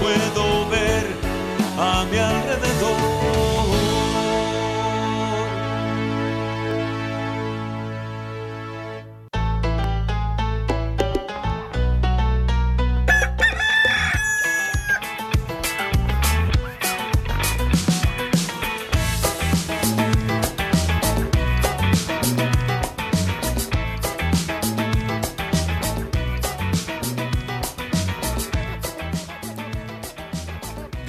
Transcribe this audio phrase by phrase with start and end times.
[0.00, 1.06] puedo ver
[1.78, 3.21] a mi alrededor.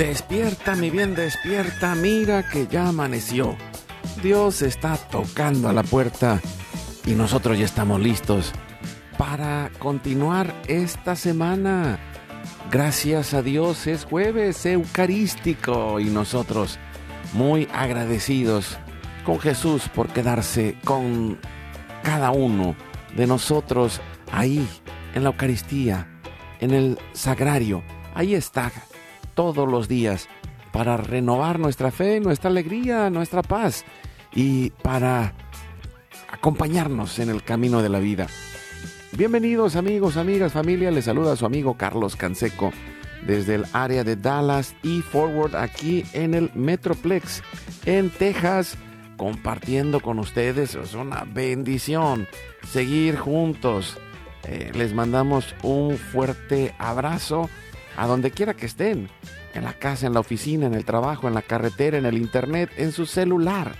[0.04, 3.56] Despierta, mi bien, despierta, mira que ya amaneció.
[4.22, 6.42] Dios está tocando a la puerta
[7.06, 8.52] y nosotros ya estamos listos
[9.18, 12.00] para continuar esta semana.
[12.70, 16.80] Gracias a Dios es jueves eucarístico y nosotros
[17.31, 18.78] muy agradecidos
[19.24, 21.40] con Jesús por quedarse con
[22.04, 22.76] cada uno
[23.16, 24.02] de nosotros
[24.34, 24.68] ahí
[25.16, 26.20] en la Eucaristía,
[26.59, 27.81] en el sagrario.
[28.14, 28.70] Ahí está
[29.34, 30.28] todos los días
[30.72, 33.86] para renovar nuestra fe, nuestra alegría, nuestra paz
[34.34, 35.34] y para
[36.30, 38.28] acompañarnos en el camino de la vida.
[39.12, 42.72] Bienvenidos amigos, amigas, familia, les saluda su amigo Carlos Canseco
[43.25, 47.44] desde el área de Dallas y Forward aquí en el Metroplex
[47.86, 48.78] en Texas
[49.18, 50.75] compartiendo con ustedes.
[50.75, 52.28] Es una bendición
[52.68, 53.97] seguir juntos.
[54.46, 57.50] Eh, les mandamos un fuerte abrazo
[57.98, 59.09] a donde quiera que estén,
[59.54, 62.70] en la casa, en la oficina, en el trabajo, en la carretera, en el internet,
[62.78, 63.76] en su celular,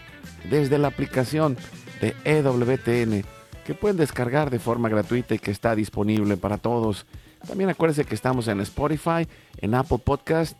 [0.50, 1.58] desde la aplicación
[2.00, 3.26] de EWTN,
[3.66, 7.06] que pueden descargar de forma gratuita y que está disponible para todos.
[7.48, 10.58] También acuérdense que estamos en Spotify, en Apple Podcast,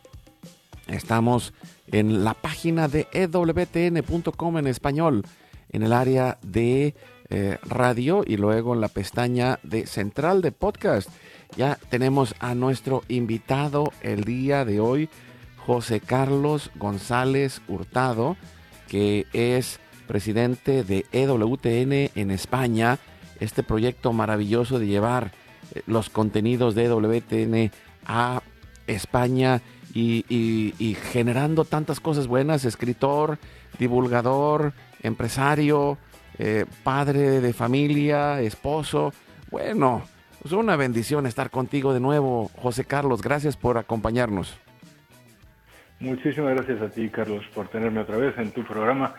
[0.88, 1.54] estamos
[1.92, 5.24] en la página de EWTN.com en español,
[5.70, 6.96] en el área de
[7.30, 11.10] eh, radio y luego en la pestaña de central de podcast.
[11.56, 15.10] Ya tenemos a nuestro invitado el día de hoy,
[15.58, 18.38] José Carlos González Hurtado,
[18.88, 22.98] que es presidente de EWTN en España,
[23.40, 25.32] este proyecto maravilloso de llevar
[25.74, 27.72] eh, los contenidos de EWTN
[28.06, 28.42] a
[28.88, 29.62] España
[29.94, 33.38] y, generando tantas cosas buenas, escritor,
[33.78, 36.00] divulgador, empresario,
[36.40, 39.14] eh, padre de familia, esposo.
[39.52, 40.02] Bueno,
[40.46, 43.22] es una bendición estar contigo de nuevo, José Carlos.
[43.22, 44.60] Gracias por acompañarnos.
[46.00, 49.16] Muchísimas gracias a ti, Carlos, por tenerme otra vez en tu programa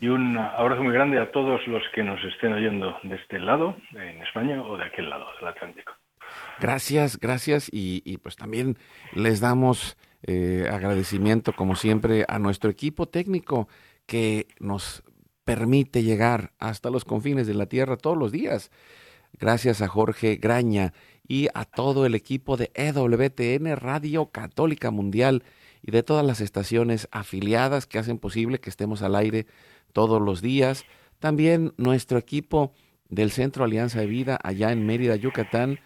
[0.00, 3.76] y un abrazo muy grande a todos los que nos estén oyendo de este lado,
[3.92, 5.92] en España, o de aquel lado del Atlántico.
[6.60, 8.76] Gracias, gracias y, pues también
[9.14, 13.68] les damos eh, agradecimiento, como siempre, a nuestro equipo técnico
[14.06, 15.02] que nos
[15.44, 18.70] permite llegar hasta los confines de la Tierra todos los días.
[19.38, 20.92] Gracias a Jorge Graña
[21.28, 25.44] y a todo el equipo de EWTN Radio Católica Mundial
[25.80, 29.46] y de todas las estaciones afiliadas que hacen posible que estemos al aire
[29.92, 30.84] todos los días.
[31.20, 32.72] También nuestro equipo
[33.08, 35.78] del Centro Alianza de Vida allá en Mérida, Yucatán,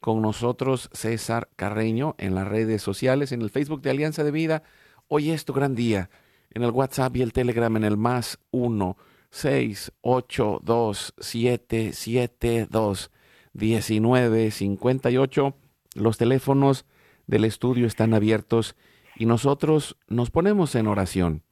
[0.00, 4.62] con nosotros César Carreño en las redes sociales, en el Facebook de Alianza de Vida.
[5.06, 6.10] Hoy es tu gran día.
[6.50, 8.96] En el WhatsApp y el Telegram en el más uno
[9.36, 13.10] 6, 8, 2, 7, 7, 2,
[13.52, 15.54] 19, 58.
[15.94, 16.86] Los teléfonos
[17.26, 18.76] del estudio están abiertos
[19.14, 21.42] y nosotros nos ponemos en oración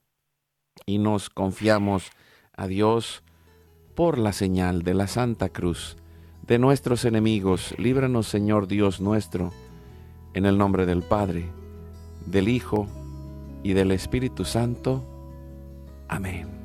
[0.87, 2.11] y nos confiamos
[2.56, 3.23] a Dios
[3.94, 5.99] por la señal de la Santa Cruz
[6.41, 7.75] de nuestros enemigos.
[7.76, 9.53] Líbranos, Señor Dios nuestro,
[10.32, 11.50] en el nombre del Padre,
[12.25, 12.87] del Hijo
[13.62, 15.05] y del Espíritu Santo.
[16.09, 16.63] Amén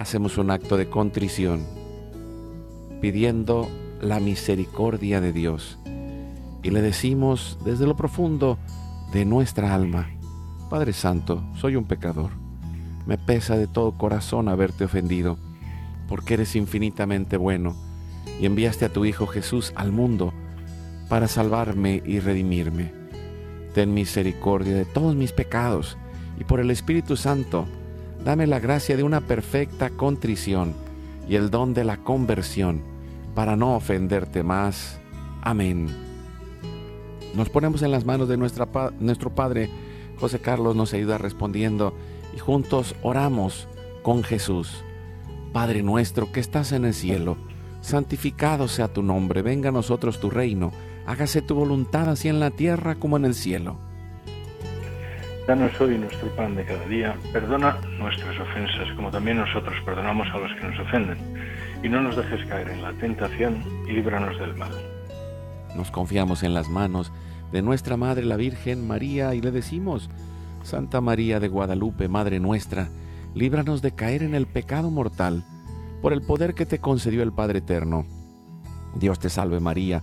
[0.00, 1.66] hacemos un acto de contrición,
[3.02, 3.68] pidiendo
[4.00, 5.78] la misericordia de Dios.
[6.62, 8.58] Y le decimos desde lo profundo
[9.12, 10.08] de nuestra alma,
[10.70, 12.30] Padre Santo, soy un pecador.
[13.06, 15.36] Me pesa de todo corazón haberte ofendido,
[16.08, 17.76] porque eres infinitamente bueno
[18.40, 20.32] y enviaste a tu Hijo Jesús al mundo
[21.10, 22.94] para salvarme y redimirme.
[23.74, 25.98] Ten misericordia de todos mis pecados
[26.38, 27.66] y por el Espíritu Santo,
[28.24, 30.74] dame la gracia de una perfecta contrición
[31.28, 32.82] y el don de la conversión
[33.34, 35.00] para no ofenderte más.
[35.42, 35.88] Amén.
[37.34, 39.70] Nos ponemos en las manos de nuestro Padre.
[40.18, 41.94] José Carlos nos ayuda respondiendo
[42.34, 43.68] y juntos oramos
[44.02, 44.84] con Jesús.
[45.52, 47.36] Padre nuestro que estás en el cielo,
[47.80, 50.70] santificado sea tu nombre, venga a nosotros tu reino,
[51.06, 53.78] hágase tu voluntad así en la tierra como en el cielo.
[55.46, 60.38] Danos hoy nuestro pan de cada día, perdona nuestras ofensas como también nosotros perdonamos a
[60.38, 61.18] los que nos ofenden,
[61.82, 64.70] y no nos dejes caer en la tentación y líbranos del mal.
[65.74, 67.12] Nos confiamos en las manos
[67.52, 70.10] de nuestra Madre la Virgen María y le decimos,
[70.62, 72.88] Santa María de Guadalupe, Madre nuestra,
[73.34, 75.42] líbranos de caer en el pecado mortal,
[76.02, 78.04] por el poder que te concedió el Padre Eterno.
[78.94, 80.02] Dios te salve María,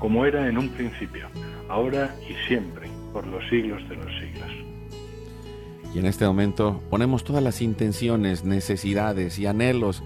[0.00, 1.28] Como era en un principio,
[1.68, 4.50] ahora y siempre, por los siglos de los siglos.
[5.94, 10.02] Y en este momento ponemos todas las intenciones, necesidades y anhelos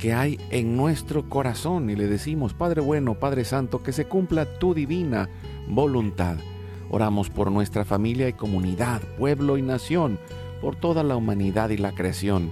[0.00, 4.58] que hay en nuestro corazón y le decimos, Padre bueno, Padre Santo, que se cumpla
[4.58, 5.28] tu divina
[5.68, 6.36] voluntad.
[6.90, 10.18] Oramos por nuestra familia y comunidad, pueblo y nación,
[10.60, 12.50] por toda la humanidad y la creación.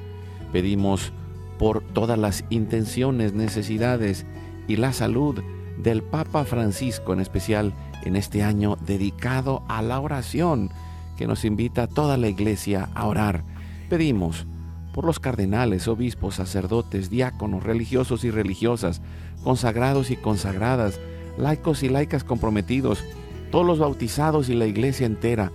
[0.52, 1.12] Pedimos
[1.58, 4.26] por todas las intenciones, necesidades
[4.68, 5.42] y la salud
[5.78, 7.74] del Papa Francisco, en especial
[8.04, 10.70] en este año dedicado a la oración,
[11.16, 13.44] que nos invita a toda la iglesia a orar.
[13.88, 14.46] Pedimos
[14.92, 19.02] por los cardenales, obispos, sacerdotes, diáconos, religiosos y religiosas,
[19.42, 21.00] consagrados y consagradas,
[21.36, 23.04] laicos y laicas comprometidos,
[23.50, 25.50] todos los bautizados y la iglesia entera,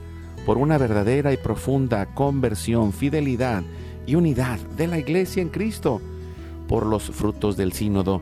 [0.46, 3.64] por una verdadera y profunda conversión, fidelidad
[4.06, 6.02] y unidad de la iglesia en Cristo,
[6.68, 8.22] por los frutos del sínodo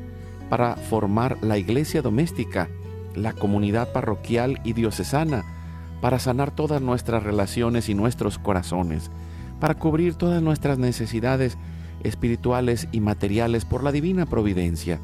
[0.51, 2.67] para formar la iglesia doméstica,
[3.15, 5.45] la comunidad parroquial y diocesana,
[6.01, 9.11] para sanar todas nuestras relaciones y nuestros corazones,
[9.61, 11.57] para cubrir todas nuestras necesidades
[12.03, 14.99] espirituales y materiales por la divina providencia.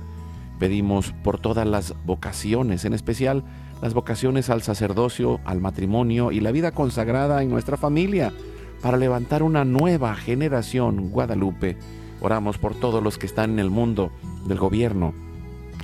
[0.60, 3.46] Pedimos por todas las vocaciones, en especial
[3.82, 8.34] las vocaciones al sacerdocio, al matrimonio y la vida consagrada en nuestra familia,
[8.82, 11.78] para levantar una nueva generación Guadalupe.
[12.20, 14.12] Oramos por todos los que están en el mundo
[14.46, 15.14] del gobierno,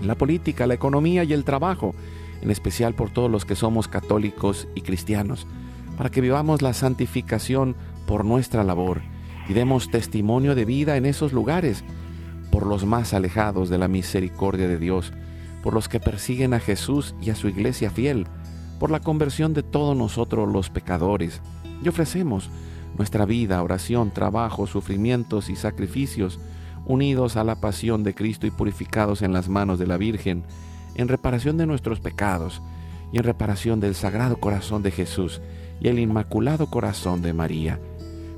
[0.08, 1.94] la política, la economía y el trabajo,
[2.42, 5.48] en especial por todos los que somos católicos y cristianos,
[5.98, 9.02] para que vivamos la santificación por nuestra labor
[9.48, 11.84] y demos testimonio de vida en esos lugares,
[12.52, 15.12] por los más alejados de la misericordia de Dios,
[15.64, 18.28] por los que persiguen a Jesús y a su iglesia fiel,
[18.80, 21.42] por la conversión de todos nosotros los pecadores.
[21.84, 22.50] Y ofrecemos
[22.98, 26.40] nuestra vida, oración, trabajo, sufrimientos y sacrificios,
[26.86, 30.44] unidos a la pasión de Cristo y purificados en las manos de la Virgen,
[30.96, 32.62] en reparación de nuestros pecados
[33.12, 35.42] y en reparación del Sagrado Corazón de Jesús
[35.80, 37.80] y el Inmaculado Corazón de María.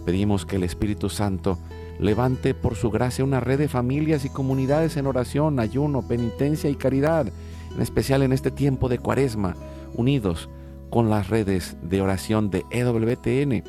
[0.05, 1.57] Pedimos que el Espíritu Santo
[1.99, 6.75] levante por su gracia una red de familias y comunidades en oración, ayuno, penitencia y
[6.75, 7.27] caridad,
[7.73, 9.55] en especial en este tiempo de cuaresma,
[9.95, 10.49] unidos
[10.89, 13.63] con las redes de oración de EWTN,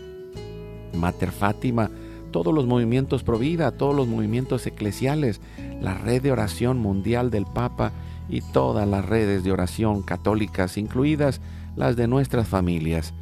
[0.94, 1.90] Mater Fátima,
[2.36, 5.40] todos los movimientos pro vida, todos los movimientos eclesiales,
[5.80, 7.92] la red de oración mundial del Papa
[8.28, 11.40] y todas las redes de oración católicas, incluidas
[11.76, 13.14] las de nuestras familias.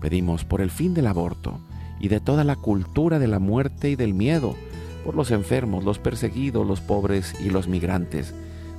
[0.00, 1.60] Pedimos por el fin del aborto
[2.00, 4.54] y de toda la cultura de la muerte y del miedo,
[5.04, 8.32] por los enfermos, los perseguidos, los pobres y los migrantes,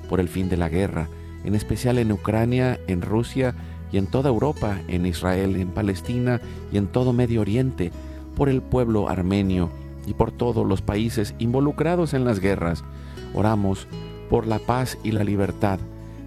[0.10, 1.08] por el fin de la guerra,
[1.46, 3.54] en especial en Ucrania, en Rusia
[3.92, 7.92] y en toda Europa, en Israel, en Palestina y en todo Medio Oriente,
[8.36, 9.70] por el pueblo armenio
[10.06, 12.84] y por todos los países involucrados en las guerras.
[13.34, 13.88] Oramos
[14.30, 15.80] por la paz y la libertad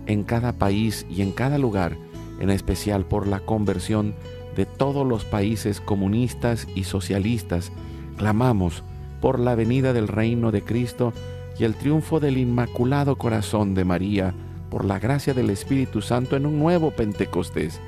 [0.07, 1.97] en cada país y en cada lugar,
[2.41, 4.15] en especial por la conversión
[4.57, 7.73] de todos los países comunistas y socialistas.
[8.17, 8.83] Clamamos
[9.21, 11.13] por la venida del reino de Cristo
[11.59, 14.35] y el triunfo del Inmaculado Corazón de María,
[14.71, 17.81] por la gracia del Espíritu Santo en un nuevo Pentecostés.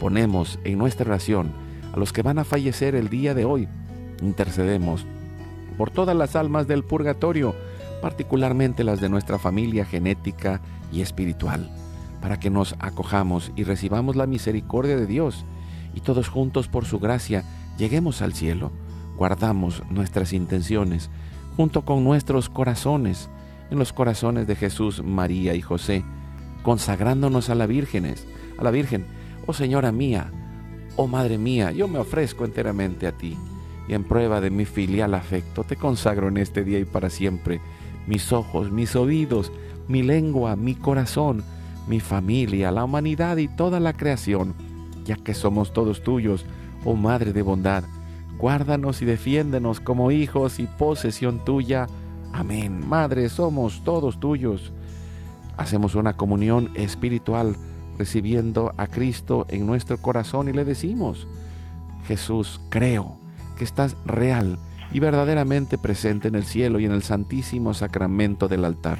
[0.00, 1.52] Ponemos en nuestra oración
[1.92, 3.68] a los que van a fallecer el día de hoy.
[4.20, 5.06] Intercedemos
[5.76, 7.54] por todas las almas del purgatorio,
[8.00, 10.60] particularmente las de nuestra familia genética
[10.92, 11.70] y espiritual,
[12.20, 15.44] para que nos acojamos y recibamos la misericordia de Dios
[15.94, 17.44] y todos juntos por su gracia
[17.78, 18.72] lleguemos al cielo.
[19.16, 21.10] Guardamos nuestras intenciones
[21.56, 23.30] junto con nuestros corazones
[23.70, 26.04] en los corazones de Jesús, María y José,
[26.62, 28.14] consagrándonos a la Virgen,
[28.58, 29.06] a la Virgen,
[29.46, 30.30] oh Señora mía,
[30.96, 33.36] oh Madre mía, yo me ofrezco enteramente a ti
[33.88, 37.60] y en prueba de mi filial afecto te consagro en este día y para siempre
[38.06, 39.52] mis ojos, mis oídos,
[39.88, 41.42] mi lengua, mi corazón,
[41.86, 44.54] mi familia, la humanidad y toda la creación,
[45.04, 46.44] ya que somos todos tuyos,
[46.84, 47.84] oh Madre de bondad.
[48.38, 51.86] Guárdanos y defiéndenos como hijos y posesión tuya.
[52.32, 52.86] Amén.
[52.86, 54.72] Madre, somos todos tuyos.
[55.56, 57.56] Hacemos una comunión espiritual
[57.96, 61.28] recibiendo a Cristo en nuestro corazón y le decimos,
[62.06, 63.23] Jesús, creo
[63.56, 64.58] que estás real
[64.92, 68.98] y verdaderamente presente en el cielo y en el santísimo sacramento del altar.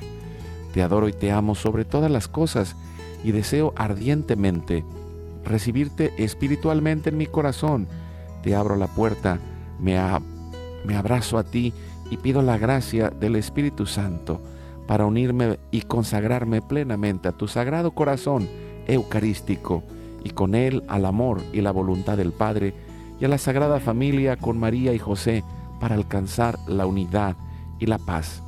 [0.73, 2.76] Te adoro y te amo sobre todas las cosas
[3.23, 4.84] y deseo ardientemente
[5.44, 7.87] recibirte espiritualmente en mi corazón.
[8.42, 9.38] Te abro la puerta,
[9.78, 9.96] me,
[10.84, 11.73] me abrazo a ti
[12.11, 14.40] y pido la gracia del Espíritu Santo
[14.87, 18.49] para unirme y consagrarme plenamente a tu sagrado corazón
[18.87, 19.82] eucarístico
[20.23, 22.75] y con él al amor y la voluntad del Padre
[23.21, 25.44] y a la Sagrada Familia con María y José
[25.80, 27.37] para alcanzar la unidad
[27.78, 28.42] y la paz.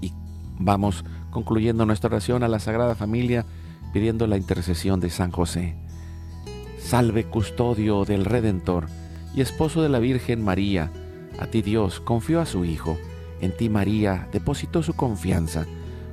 [0.00, 0.12] Y
[0.58, 3.44] vamos concluyendo nuestra oración a la Sagrada Familia
[3.92, 5.76] pidiendo la intercesión de San José.
[6.78, 8.86] Salve custodio del Redentor
[9.34, 10.90] y esposo de la Virgen María,
[11.38, 12.98] a ti Dios confió a su Hijo,
[13.40, 15.66] en ti María depositó su confianza,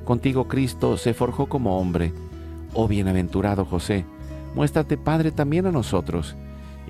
[0.03, 2.13] contigo Cristo se forjó como hombre.
[2.73, 4.05] Oh bienaventurado José,
[4.53, 6.35] muéstrate Padre también a nosotros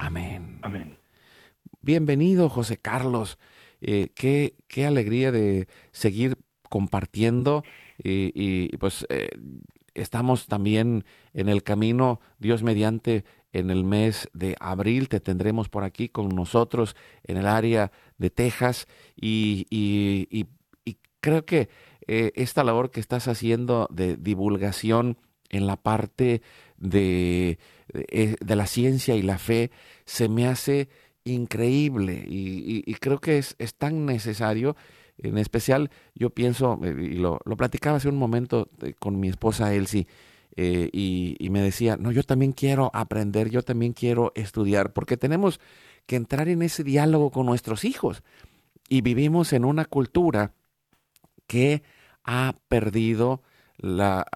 [0.00, 0.58] Amén.
[0.62, 0.96] Amén.
[1.82, 3.38] Bienvenido, José Carlos.
[3.82, 6.38] Eh, qué, qué, alegría de seguir
[6.70, 7.64] compartiendo
[8.02, 9.28] y, pues eh,
[9.92, 11.04] estamos también
[11.34, 16.30] en el camino, Dios mediante, en el mes de abril te tendremos por aquí con
[16.30, 20.46] nosotros en el área de Texas y, y
[21.20, 21.68] creo que
[22.06, 25.18] eh, esta labor que estás haciendo de divulgación
[25.50, 26.42] en la parte
[26.78, 27.58] de,
[27.92, 29.70] de, la ciencia y la fe
[30.04, 30.88] se me hace
[31.24, 34.76] increíble y, creo que es, es, tan necesario.
[35.18, 39.28] En especial, yo pienso, eh, y lo, lo platicaba hace un momento eh, con mi
[39.28, 40.06] esposa Elsie,
[40.56, 45.60] y, me decía, no, yo también quiero aprender, yo también quiero estudiar, porque tenemos
[46.06, 48.22] que entrar en ese diálogo con nuestros hijos.
[48.88, 50.54] Y vivimos en una cultura
[51.46, 51.82] que
[52.24, 53.42] ha perdido
[53.80, 54.26] la,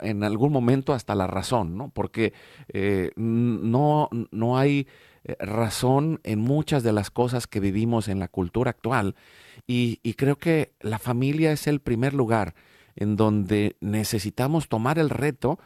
[0.00, 1.90] en algún momento hasta la razón, ¿no?
[1.90, 2.32] Porque
[2.68, 4.86] eh, no, no hay
[5.24, 9.14] eh, razón en muchas de las cosas que vivimos en la cultura actual
[9.66, 12.54] y, creo que la familia es el primer lugar
[12.96, 15.58] en donde necesitamos tomar el reto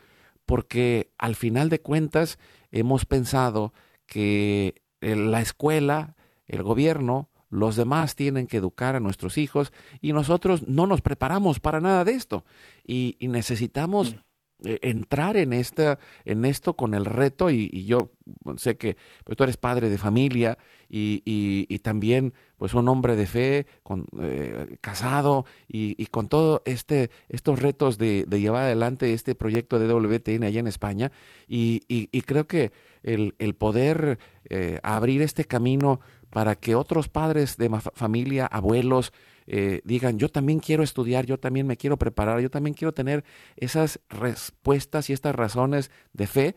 [0.44, 2.38] porque al final de cuentas
[2.70, 3.72] hemos pensado
[4.06, 6.14] que la escuela,
[6.46, 11.60] el gobierno, los demás tienen que educar a nuestros hijos y nosotros no nos preparamos
[11.60, 12.44] para nada de esto
[12.84, 14.18] y, necesitamos mm.
[14.64, 18.12] Eh, entrar en, esta, en esto con el reto y, yo
[18.56, 20.56] sé que pues, tú eres padre de familia
[20.88, 27.10] y, y, también pues un hombre de fe, con, eh, casado y, con todos este,
[27.28, 31.12] estos retos de, llevar adelante este proyecto de WTN allá en España
[31.46, 32.72] y, creo que
[33.02, 39.12] el, el poder eh, abrir este camino para que otros padres de familia, abuelos,
[39.46, 43.24] eh, digan, yo también quiero estudiar, yo también me quiero preparar, yo también quiero tener
[43.56, 46.54] esas respuestas y estas razones de fe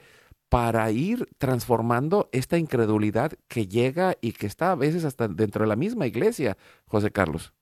[0.50, 5.70] para ir transformando esta incredulidad que llega y que está a veces hasta dentro de
[5.70, 6.58] la misma iglesia,
[6.88, 7.54] José Carlos.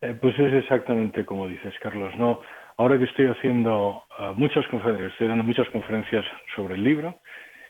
[0.00, 2.12] Eh, pues es exactamente como dices, Carlos.
[2.16, 2.40] No,
[2.76, 7.20] ahora que estoy haciendo ah, muchas conferencias, estoy dando muchas conferencias sobre el libro,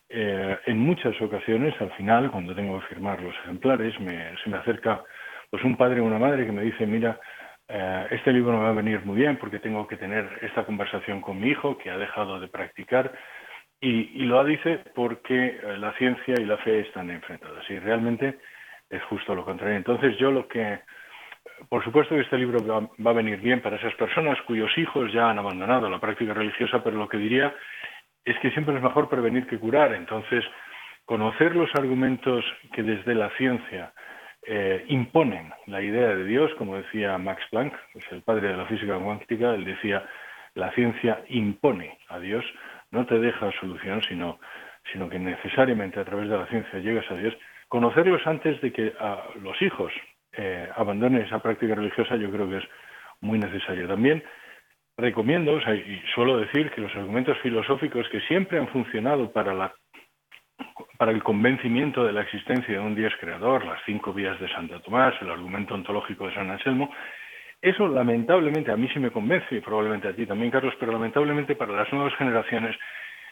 [0.09, 5.03] eh, en muchas ocasiones, al final, cuando tengo que firmar los ejemplares, se me acerca
[5.51, 7.19] pues un padre o una madre que me dice, mira,
[7.69, 11.21] eh, este libro me va a venir muy bien porque tengo que tener esta conversación
[11.21, 13.13] con mi hijo que ha dejado de practicar
[13.81, 18.39] y, lo dice porque eh, la ciencia y la fe están enfrentadas y realmente
[18.89, 19.77] es justo lo contrario.
[19.77, 20.81] Entonces yo lo que,
[21.69, 25.29] por supuesto que este libro va a venir bien para esas personas cuyos hijos ya
[25.31, 27.53] han abandonado la práctica religiosa, pero lo que diría
[28.27, 29.95] es que siempre es mejor prevenir que curar.
[29.95, 30.45] Entonces,
[31.07, 33.93] conocer los argumentos que desde la ciencia
[34.43, 38.67] eh, imponen la idea de Dios, como decía Max Planck, es el padre de la
[38.67, 40.05] física cuántica, él decía,
[40.55, 42.45] la ciencia impone a Dios,
[42.91, 44.41] no te deja solución, sino,
[44.93, 47.37] sino que necesariamente a través de la ciencia llegas a Dios.
[47.69, 49.93] Conocerlos antes de que a los hijos
[50.33, 52.65] eh, abandonen esa práctica religiosa yo creo que es
[53.21, 53.89] muy necesario.
[53.89, 54.23] También
[54.97, 59.75] recomiendo, y suelo decir que los argumentos filosóficos que siempre han funcionado para la
[60.97, 64.81] para el convencimiento de la existencia de un Dios creador, las cinco vías de Santa
[64.81, 66.91] Tomás, el argumento ontológico de San Anselmo,
[67.61, 71.55] eso lamentablemente a mí sí me convence y probablemente a ti también, Carlos, pero lamentablemente
[71.55, 72.77] para las nuevas generaciones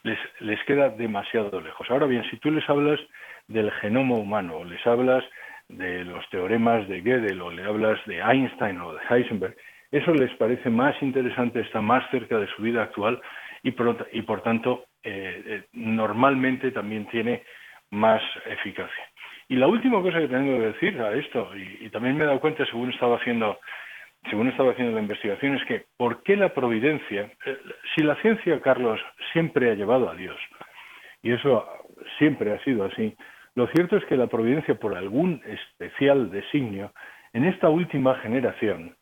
[0.02, 1.90] les, les queda demasiado lejos.
[1.90, 3.00] Ahora bien, si tú les hablas
[3.48, 5.24] del genoma humano, o les hablas
[5.68, 9.56] de los teoremas de Gödel, o le hablas de Einstein o de Heisenberg,
[9.94, 13.20] eso les parece más interesante, está más cerca de su vida actual
[13.62, 17.44] y por, tanto eh, eh, normalmente también tiene
[17.90, 19.04] más eficacia.
[19.48, 22.40] Y la última cosa que tengo que decir a esto, y, también me he dado
[22.40, 23.59] cuenta según estaba haciendo
[24.30, 27.30] según estaba haciendo la investigación, es que ¿por qué la providencia?
[27.44, 27.59] Eh,
[27.94, 28.98] si la ciencia, Carlos,
[29.33, 30.37] siempre ha llevado a Dios,
[31.22, 31.68] y eso
[32.18, 33.14] siempre ha sido así,
[33.54, 36.92] lo cierto es que la providencia, por algún especial designio,
[37.33, 38.96] en esta última generación,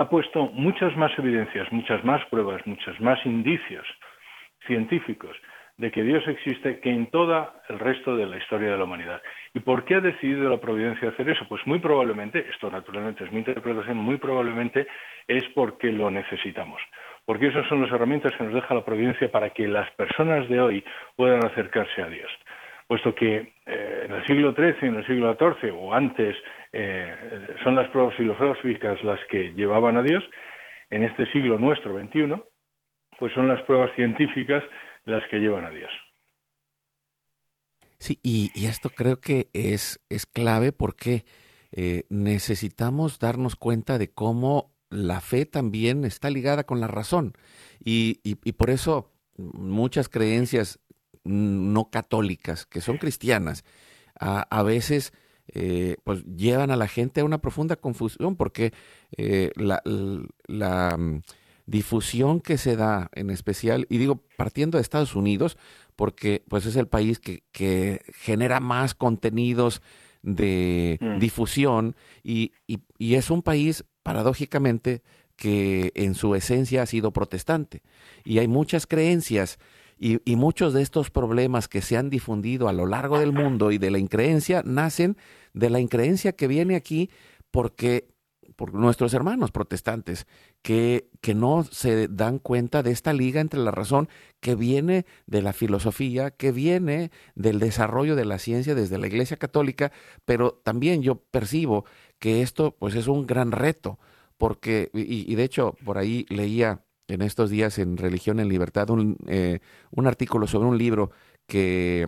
[0.00, 3.86] ha puesto muchas más evidencias, muchas más pruebas, muchos más indicios
[4.66, 5.36] científicos
[5.76, 9.20] de que Dios existe que en todo el resto de la historia de la humanidad.
[9.52, 11.44] ¿Y por qué ha decidido la providencia hacer eso?
[11.50, 14.86] Pues muy probablemente, esto naturalmente es mi interpretación, muy probablemente
[15.28, 16.80] es porque lo necesitamos.
[17.26, 20.62] Porque esas son las herramientas que nos deja la providencia para que las personas de
[20.62, 20.84] hoy
[21.14, 22.30] puedan acercarse a Dios.
[22.90, 26.34] Puesto que eh, en el siglo XIII, en el siglo XIV o antes
[26.72, 30.24] eh, son las pruebas filosóficas las que llevaban a Dios,
[30.90, 32.34] en este siglo nuestro, XXI,
[33.16, 34.64] pues son las pruebas científicas
[35.04, 35.88] las que llevan a Dios.
[38.00, 41.22] Sí, y, esto creo que es, es clave porque
[41.70, 47.34] eh, necesitamos darnos cuenta de cómo la fe también está ligada con la razón.
[47.84, 50.80] Y, y, por eso muchas creencias
[51.24, 53.64] no católicas, que son cristianas,
[54.18, 55.12] a, veces
[55.48, 58.74] eh, pues llevan a la gente a una profunda confusión porque
[59.16, 59.82] eh, la,
[60.46, 60.98] la
[61.70, 65.56] difusión que se da en especial, y digo partiendo de Estados Unidos,
[65.94, 69.80] porque pues es el país que, que genera más contenidos
[70.22, 71.18] de mm.
[71.18, 75.02] difusión y, y, es un país paradójicamente
[75.36, 77.82] que en su esencia ha sido protestante
[78.24, 79.58] y hay muchas creencias
[80.00, 83.70] y, y, muchos de estos problemas que se han difundido a lo largo del mundo
[83.70, 85.16] y de la increencia nacen
[85.52, 87.10] de la increencia que viene aquí
[87.50, 88.08] porque
[88.60, 90.26] por nuestros hermanos protestantes,
[90.60, 94.10] que, que no se dan cuenta de esta liga entre la razón
[94.40, 99.38] que viene de la filosofía, que viene del desarrollo de la ciencia desde la Iglesia
[99.38, 99.92] Católica,
[100.26, 101.86] pero también yo percibo
[102.18, 103.98] que esto pues es un gran reto,
[104.36, 109.16] porque, y, de hecho por ahí leía en estos días en Religión en Libertad un,
[109.26, 111.10] eh, un artículo sobre un libro
[111.46, 112.06] que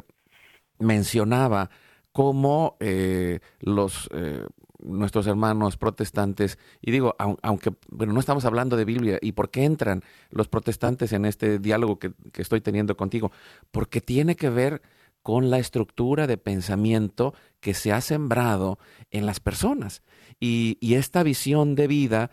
[0.79, 1.71] mencionaba
[2.13, 4.45] cómo eh, los eh,
[4.85, 9.65] nuestros hermanos protestantes, y digo, aunque bueno, no estamos hablando de Biblia, ¿y por qué
[9.65, 13.31] entran los protestantes en este diálogo que, que estoy teniendo contigo?
[13.71, 14.83] Porque tiene que ver
[15.23, 18.81] con la estructura de pensamiento que se ha sembrado
[19.13, 20.03] en las personas.
[20.41, 22.31] Y, y esta visión de vida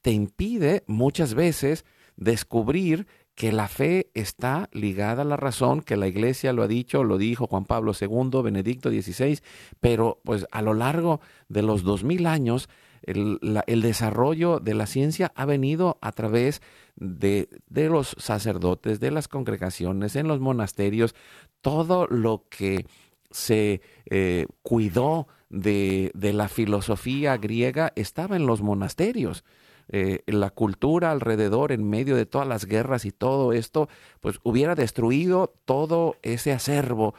[0.00, 1.84] te impide muchas veces
[2.16, 7.02] descubrir que la fe está ligada a la razón, que la iglesia lo ha dicho,
[7.02, 9.40] lo dijo Juan Pablo II, Benedicto XVI,
[9.80, 12.68] pero pues a lo largo de los dos mil años
[13.02, 13.40] el,
[13.82, 16.62] desarrollo de la ciencia ha venido a través
[16.96, 21.14] de, de, los sacerdotes, de las congregaciones, en los monasterios,
[21.62, 22.86] todo lo que
[23.30, 29.44] se eh, cuidó de la filosofía griega estaba en los monasterios.
[29.88, 33.88] Eh, la cultura alrededor en medio de todas las guerras y todo esto,
[34.20, 37.14] pues hubiera destruido todo ese acervo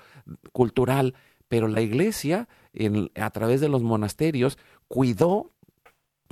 [0.51, 1.15] cultural.
[1.47, 2.47] Pero la iglesia,
[3.15, 5.53] a través de los monasterios, cuidó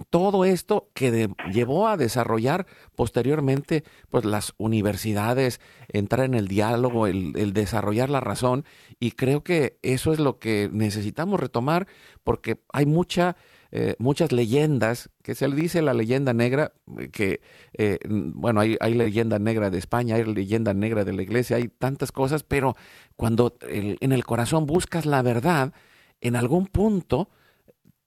[0.10, 2.66] todo esto que llevó a desarrollar
[2.96, 8.66] posteriormente pues las universidades, entrar en el diálogo, el, desarrollar la razón
[9.00, 11.88] y creo que eso es lo que necesitamos retomar
[12.24, 13.36] porque hay mucha
[13.72, 16.74] eh, muchas leyendas, que se le dice la leyenda negra,
[17.12, 17.42] que,
[17.74, 21.68] eh, bueno, hay, hay, leyenda negra de España, hay leyenda negra de la iglesia, hay
[21.68, 22.76] tantas cosas, pero
[23.16, 25.74] cuando en el corazón buscas la verdad,
[26.20, 27.30] en algún punto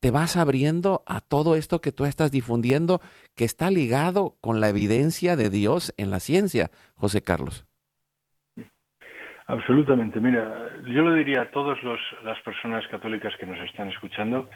[0.05, 3.01] te vas abriendo a todo esto que tú estás difundiendo,
[3.35, 7.67] que está ligado con la evidencia de Dios en la ciencia, José Carlos.
[9.47, 10.21] Absolutamente.
[10.21, 14.51] Mira, yo lo diría a todas las personas católicas que nos están escuchando,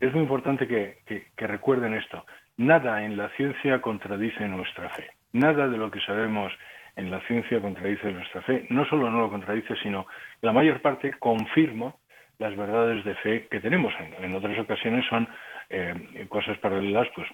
[0.00, 2.24] es muy importante que, recuerden esto.
[2.56, 5.08] Nada en la ciencia contradice nuestra fe.
[5.32, 6.52] Nada de lo que sabemos
[6.96, 8.66] en la ciencia contradice nuestra fe.
[8.70, 10.06] No solo no lo contradice, sino
[10.40, 11.94] la mayor parte confirma
[12.38, 13.92] las verdades de fe que tenemos.
[14.20, 15.28] En, otras ocasiones son
[15.70, 17.28] eh, cosas paralelas, pues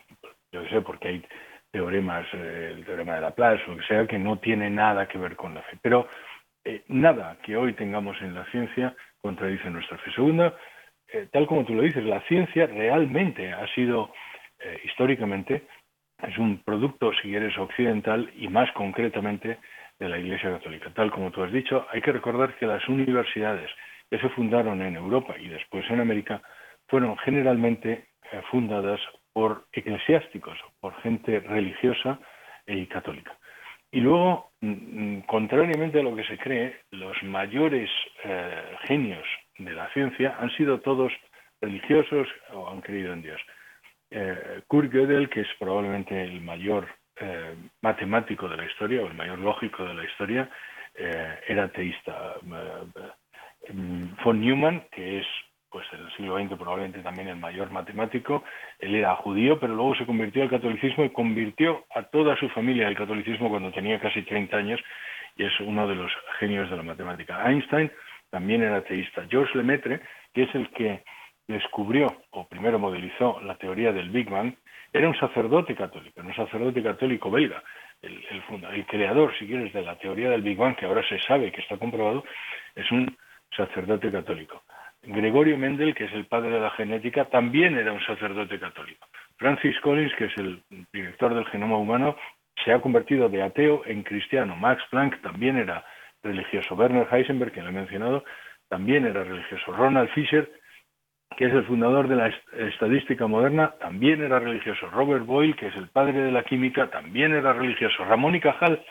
[0.52, 1.24] yo sé, porque hay
[1.70, 5.18] teoremas, eh, el teorema de Laplace o lo que sea, que no tiene nada que
[5.18, 5.78] ver con la fe.
[5.80, 6.08] Pero
[6.64, 10.12] eh, nada que hoy tengamos en la ciencia contradice nuestra fe.
[10.12, 10.54] Segunda,
[11.12, 14.12] eh, tal como tú lo dices, la ciencia realmente ha sido
[14.58, 15.66] eh, históricamente,
[16.22, 19.58] es un producto, si quieres, occidental y más concretamente
[19.98, 20.90] de la Iglesia Católica.
[20.94, 23.70] Tal como tú has dicho, hay que recordar que las universidades
[24.10, 26.42] que se fundaron en Europa y después en América
[26.88, 29.00] fueron generalmente eh, fundadas
[29.32, 32.18] por eclesiásticos, por gente religiosa
[32.66, 33.36] y católica.
[33.90, 34.68] Y luego, mm,
[35.16, 37.90] mm, contrariamente a lo que se cree, los mayores
[38.86, 39.26] genios
[39.58, 41.12] de la ciencia han sido todos
[41.60, 43.40] religiosos o han creído en Dios.
[44.10, 49.14] Eh, Kurt Gödel, que es probablemente el mayor eh, matemático de la historia o el
[49.14, 50.50] mayor lógico de la historia,
[50.94, 52.36] eh, era ateísta.
[54.24, 55.26] von Neumann, que es
[55.70, 58.44] pues en el siglo XX probablemente también el mayor matemático,
[58.78, 62.88] él era judío, pero luego se convirtió al catolicismo y convirtió a toda su familia
[62.88, 64.80] al catolicismo cuando tenía casi 30 años
[65.36, 67.48] y es uno de los genios de la matemática.
[67.48, 67.90] Einstein
[68.32, 69.26] también era ateísta.
[69.28, 70.00] Georges Lemaitre,
[70.32, 71.04] que es el que
[71.46, 74.54] descubrió o primero modelizó la teoría del Big Bang,
[74.90, 77.62] era un sacerdote católico, un sacerdote católico belga,
[78.00, 78.24] el,
[78.72, 81.60] el, creador, si quieres, de la teoría del Big Bang, que ahora se sabe que
[81.60, 82.24] está comprobado,
[82.74, 83.14] es un
[83.54, 84.62] sacerdote católico.
[85.02, 89.06] Gregorio Mendel, que es el padre de la genética, también era un sacerdote católico.
[89.36, 92.16] Francis Collins, que es el director del genoma humano,
[92.64, 94.56] se ha convertido de ateo en cristiano.
[94.56, 95.84] Max Planck también era
[96.22, 96.74] religioso.
[96.74, 98.24] Werner Heisenberg, que lo he mencionado,
[98.68, 99.72] también era religioso.
[99.72, 100.50] Ronald Fisher,
[101.36, 102.32] que es el fundador de la
[102.68, 104.88] estadística moderna, también era religioso.
[104.90, 108.04] Robert Boyle, que es el padre de la química, también era religioso.
[108.04, 108.84] Ramón y Cajal,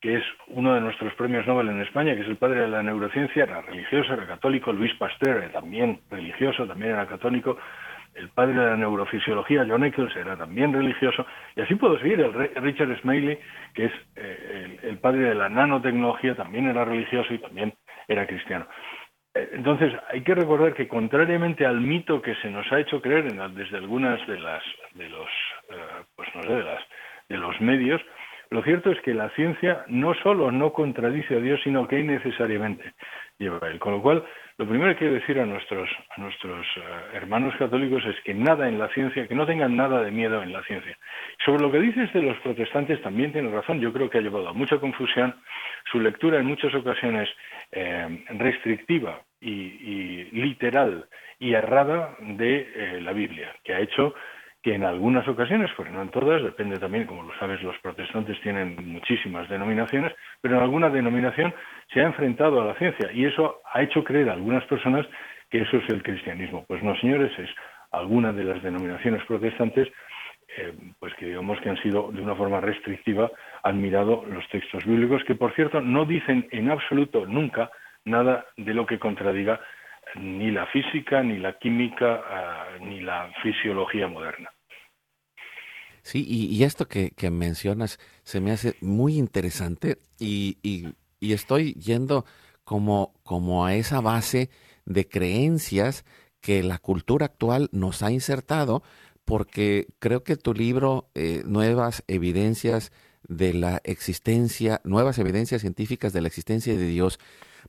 [0.00, 2.82] que es uno de nuestros premios Nobel en España, que es el padre de la
[2.82, 4.72] neurociencia, era religioso, era católico.
[4.72, 7.58] Luis Pasteur era también religioso, también era católico
[8.18, 11.26] el padre de la neurofisiología, John Eccles, era también religioso,
[11.56, 13.38] y así puedo seguir, el Richard Smiley,
[13.74, 17.74] que es eh, el, padre de la nanotecnología, también era religioso y también
[18.06, 18.66] era cristiano.
[19.34, 23.32] Eh, entonces, hay que recordar que contrariamente al mito que se nos ha hecho creer
[23.52, 24.62] desde algunas de las
[24.94, 25.28] de los
[25.70, 26.28] eh, pues
[27.28, 28.00] de los medios,
[28.50, 32.94] lo cierto es que la ciencia no solo no contradice a Dios, sino que necesariamente
[33.38, 33.78] lleva a él.
[33.78, 34.24] Con lo cual,
[34.58, 36.80] lo primero que quiero decir a nuestros, a nuestros eh,
[37.14, 40.52] hermanos católicos es que nada en la ciencia, que no tengan nada de miedo en
[40.52, 40.98] la ciencia.
[41.44, 43.80] Sobre lo que dices de los protestantes también tiene razón.
[43.80, 45.36] Yo creo que ha llevado a mucha confusión
[45.92, 47.28] su lectura en muchas ocasiones
[47.70, 51.06] eh, restrictiva y, literal
[51.38, 54.12] y errada de eh, la Biblia, que ha hecho
[54.62, 58.40] que en algunas ocasiones, porque no en todas, depende también, como lo sabes, los protestantes
[58.40, 61.54] tienen muchísimas denominaciones, pero en alguna denominación
[61.92, 65.06] se ha enfrentado a la ciencia y eso ha hecho creer a algunas personas
[65.50, 66.64] que eso es el cristianismo.
[66.66, 67.48] Pues no, señores, es
[67.92, 69.88] algunas de las denominaciones protestantes,
[70.56, 73.30] eh, pues que digamos que han sido de una forma restrictiva,
[73.62, 77.70] han mirado los textos bíblicos, que por cierto no dicen en absoluto nunca
[78.04, 79.60] nada de lo que contradiga
[80.16, 84.50] ni la física, ni la química, ah, ni la fisiología moderna.
[86.02, 90.56] Sí, y, esto que, mencionas se me hace muy interesante y,
[91.20, 92.24] y estoy yendo
[92.64, 94.50] como, como a esa base
[94.84, 96.04] de creencias
[96.40, 98.82] que la cultura actual nos ha insertado,
[99.24, 102.92] porque creo que tu libro, eh, Nuevas Evidencias
[103.26, 107.18] de la Existencia, Nuevas Evidencias Científicas de la Existencia de Dios,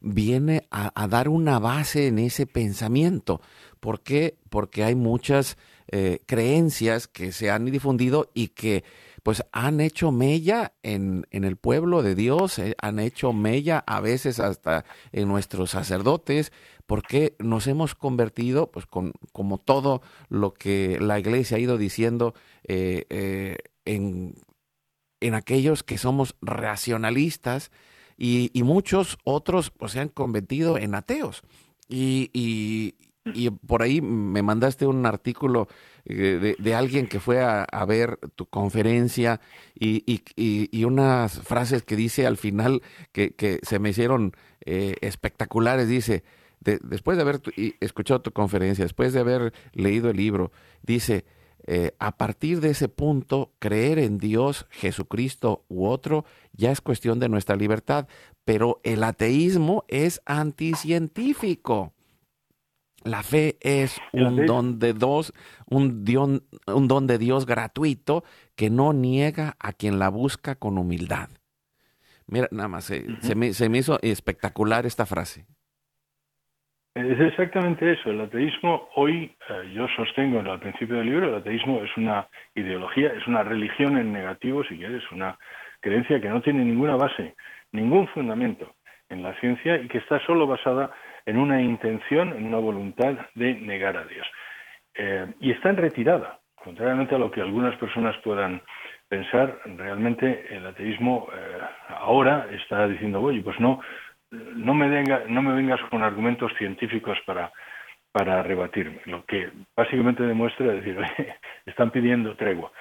[0.01, 3.41] viene a, dar una base en ese pensamiento.
[3.79, 4.37] ¿Por qué?
[4.49, 5.57] Porque hay muchas
[5.87, 8.83] eh, creencias que se han difundido y que
[9.23, 13.99] pues han hecho mella en, en el pueblo de Dios, eh, han hecho mella a
[13.99, 16.51] veces hasta en nuestros sacerdotes,
[16.87, 22.33] porque nos hemos convertido, pues con, como todo lo que la iglesia ha ido diciendo,
[22.63, 24.35] eh, en,
[25.19, 27.71] en, aquellos que somos racionalistas
[28.19, 31.41] y, y, muchos otros pues se han convertido en ateos.
[31.87, 32.95] Y, y,
[33.33, 35.69] y por ahí me mandaste un artículo
[36.05, 39.39] eh, de, alguien que fue a, ver tu conferencia
[39.73, 42.81] y, y, unas frases que dice al final
[43.13, 44.33] que, que se me hicieron
[44.65, 45.87] eh, espectaculares.
[45.87, 46.23] Dice,
[46.59, 47.41] después de haber
[47.79, 50.51] escuchado tu conferencia, después de haber leído el libro,
[50.83, 51.23] dice,
[51.71, 57.19] eh, a partir de ese punto, creer en Dios, Jesucristo u otro ya es cuestión
[57.19, 58.07] de nuestra libertad,
[58.43, 61.93] pero el ateísmo es anticientífico.
[63.03, 65.31] La fe es un don de Dios,
[65.67, 66.03] un,
[66.65, 68.23] un don de Dios gratuito
[68.55, 71.29] que no niega a quien la busca con humildad.
[72.25, 73.03] Mira, nada más, se,
[73.35, 75.45] me, se, me, hizo espectacular esta frase.
[76.95, 78.09] Es exactamente eso.
[78.09, 83.13] El ateísmo, hoy eh, yo sostengo al principio del libro, el ateísmo es una ideología,
[83.13, 85.37] es una religión en negativo, si quieres, una
[85.81, 87.35] creencia que no tiene ninguna base,
[87.71, 88.75] ningún fundamento
[89.09, 90.91] en la ciencia y que está solo basada
[91.25, 94.27] en una intención, en una voluntad de negar a Dios.
[94.95, 98.61] Eh, y está en retirada, contrariamente a lo que algunas personas puedan
[99.07, 101.57] pensar, realmente el ateísmo eh,
[101.89, 103.79] ahora está diciendo, oye, pues no,
[104.31, 107.51] no me, no me vengas con argumentos científicos para,
[108.11, 109.01] para rebatirme.
[109.05, 110.97] Lo que básicamente demuestra es decir,
[111.65, 112.71] están pidiendo tregua.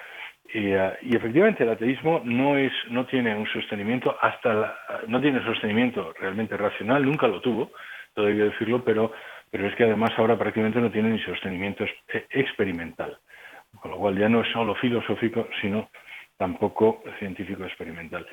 [0.51, 4.75] Y, eh, y, efectivamente el ateísmo no es no tiene un sostenimiento hasta
[5.07, 7.69] no tiene sostenimiento realmente racional nunca lo tuvo
[8.19, 9.11] todavía decirlo, pero,
[9.49, 13.17] pero es que además ahora prácticamente no tiene ni sostenimiento eh, experimental,
[13.79, 15.89] con lo cual ya no es solo filosófico, sino
[16.37, 18.25] tampoco científico experimental.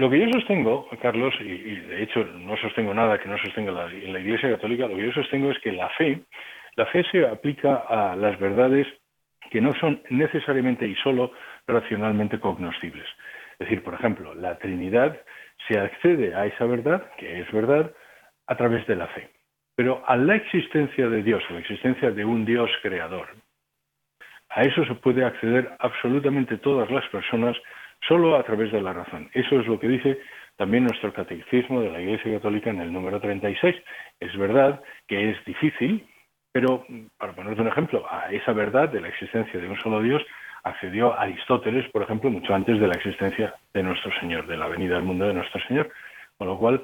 [0.00, 3.84] Lo que yo sostengo, Carlos, y, de hecho no sostengo nada que no sostenga la,
[3.84, 6.22] la Iglesia Católica, lo que yo sostengo es que la fe,
[6.76, 8.86] la fe se aplica a las verdades
[9.50, 11.32] que no son necesariamente y solo
[11.66, 13.04] racionalmente cognoscibles.
[13.58, 15.20] Es decir, por ejemplo, la Trinidad
[15.68, 17.92] se accede a esa verdad, que es verdad,
[18.46, 19.28] a través de la fe.
[19.76, 23.28] Pero a la existencia de Dios, a la existencia de un Dios creador,
[24.48, 27.54] a eso se puede acceder absolutamente todas las personas
[28.06, 29.30] solo a través de la razón.
[29.32, 30.18] Eso es lo que dice
[30.56, 33.76] también nuestro catecismo de la Iglesia Católica en el número 36.
[34.20, 36.06] Es verdad que es difícil,
[36.52, 36.84] pero
[37.16, 40.22] para ponerte un ejemplo, a esa verdad de la existencia de un solo Dios
[40.62, 44.96] accedió Aristóteles, por ejemplo, mucho antes de la existencia de nuestro Señor, de la venida
[44.96, 45.90] al mundo de nuestro Señor.
[46.36, 46.82] Con lo cual,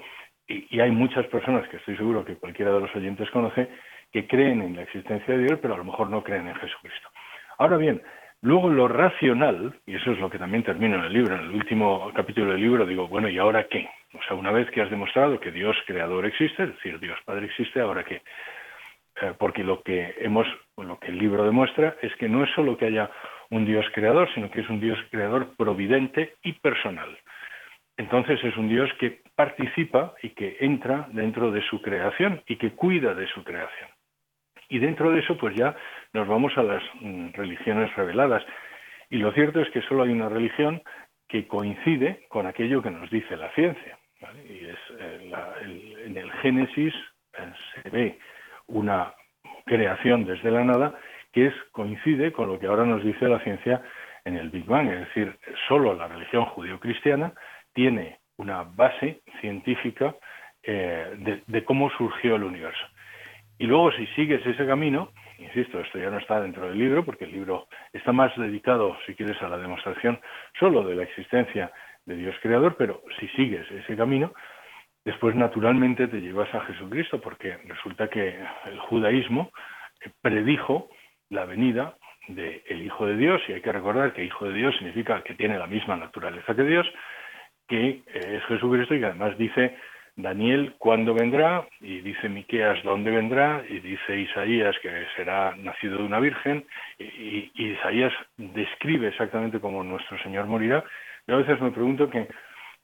[0.48, 3.68] y, hay muchas personas que estoy seguro que cualquiera de los oyentes conoce,
[4.12, 7.09] que creen en la existencia de Dios, pero a lo mejor no creen en Jesucristo.
[7.59, 8.02] Ahora bien,
[8.42, 11.51] luego lo racional, y eso es lo que también termino en el libro, en el
[11.51, 13.88] último capítulo del libro, digo, bueno, ¿y ahora qué?
[14.14, 17.46] O sea, una vez que has demostrado que Dios creador existe, es decir, Dios Padre
[17.46, 18.22] existe, ¿ahora qué?
[19.22, 20.46] Eh, porque lo que hemos,
[20.77, 23.11] lo que el libro demuestra es que no es solo que haya
[23.51, 27.16] un Dios creador, sino que es un Dios creador providente y personal.
[27.96, 32.72] Entonces es un Dios que participa y que entra dentro de su creación y que
[32.72, 33.88] cuida de su creación.
[34.68, 35.77] Y dentro de eso, pues ya
[36.16, 38.42] nos vamos a las mm, religiones reveladas.
[39.11, 40.83] Y lo cierto es que solo hay una religión
[41.29, 43.98] que coincide con aquello que nos dice la ciencia.
[44.48, 45.33] Y es eh,
[46.07, 46.94] en el Génesis
[47.35, 48.18] eh, se ve
[48.66, 49.12] una
[49.66, 50.98] creación desde la nada
[51.33, 53.83] que es, coincide con lo que ahora nos dice la ciencia
[54.24, 54.88] en el Big Bang.
[54.88, 57.35] Es decir, solo la religión judío-cristiana
[57.74, 60.14] tiene una base científica
[60.62, 62.85] eh, de, cómo surgió el universo.
[63.59, 67.25] Y luego si sigues ese camino, insisto, esto ya no está dentro del libro, porque
[67.25, 70.20] el libro está más dedicado, si quieres, a la demostración
[70.59, 71.72] solo de la existencia
[72.05, 74.33] de Dios creador, pero si sigues ese camino,
[75.05, 79.51] después naturalmente te llevas a Jesucristo, porque resulta que el judaísmo
[80.22, 80.88] predijo
[81.31, 81.96] la venida
[82.29, 85.59] del Hijo de Dios, y hay que recordar que Hijo de Dios significa que tiene
[85.59, 86.87] la misma naturaleza que Dios,
[87.68, 88.03] que eh,
[88.37, 89.77] es Jesucristo y que además dice
[90.16, 96.05] Daniel cuándo vendrá, y dice Miqueas dónde vendrá, y dice Isaías que será nacido de
[96.05, 96.64] una virgen,
[96.98, 100.83] y, Isaías describe exactamente cómo nuestro Señor morirá.
[101.26, 102.29] Yo a veces me pregunto que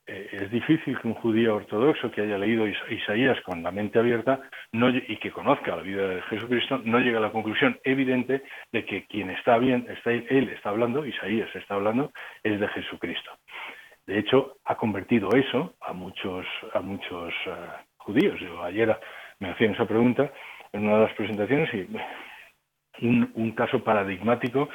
[0.06, 4.40] eh, es difícil que un judío ortodoxo que haya leído Isaías con la mente abierta
[4.72, 8.42] y que conozca la vida de Jesucristo no llegue a la conclusión evidente
[8.72, 13.30] de que quien está bien, está, él está hablando, Isaías está hablando, es de Jesucristo.
[14.06, 17.50] De hecho, ha convertido eso a muchos, a muchos eh,
[17.98, 18.38] judíos.
[18.40, 18.98] Yo ayer
[19.38, 20.32] me hacían esa pregunta
[20.72, 21.70] en una de las presentaciones
[22.98, 24.68] y un, caso paradigmático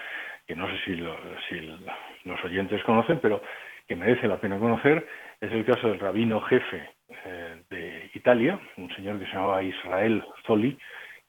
[0.45, 1.03] que no sé si,
[1.49, 1.77] si
[2.23, 3.41] los oyentes conocen, pero
[3.87, 5.07] que merece la pena conocer,
[5.39, 6.89] es el caso del rabino jefe
[7.25, 10.77] eh, de Italia, un señor que se llamaba Israel Zoli,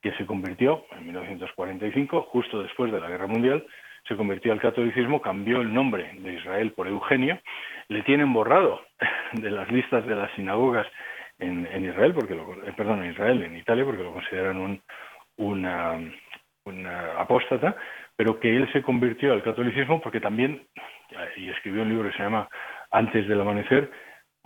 [0.02, 3.64] que se convirtió en 1945, justo después de la Guerra Mundial,
[4.08, 7.38] se convirtió al catolicismo, cambió el nombre de Israel por Eugenio,
[7.88, 8.80] le tienen borrado
[9.34, 10.86] de las listas de las sinagogas
[11.38, 14.82] en, Israel, porque lo, eh, perdón, en Israel, en Italia, porque lo consideran un,
[15.36, 16.00] una,
[17.16, 17.76] apóstata,
[18.16, 20.66] pero que él se convirtió al catolicismo porque también,
[21.36, 22.48] y escribió un libro que se llama
[22.90, 23.90] Antes del amanecer,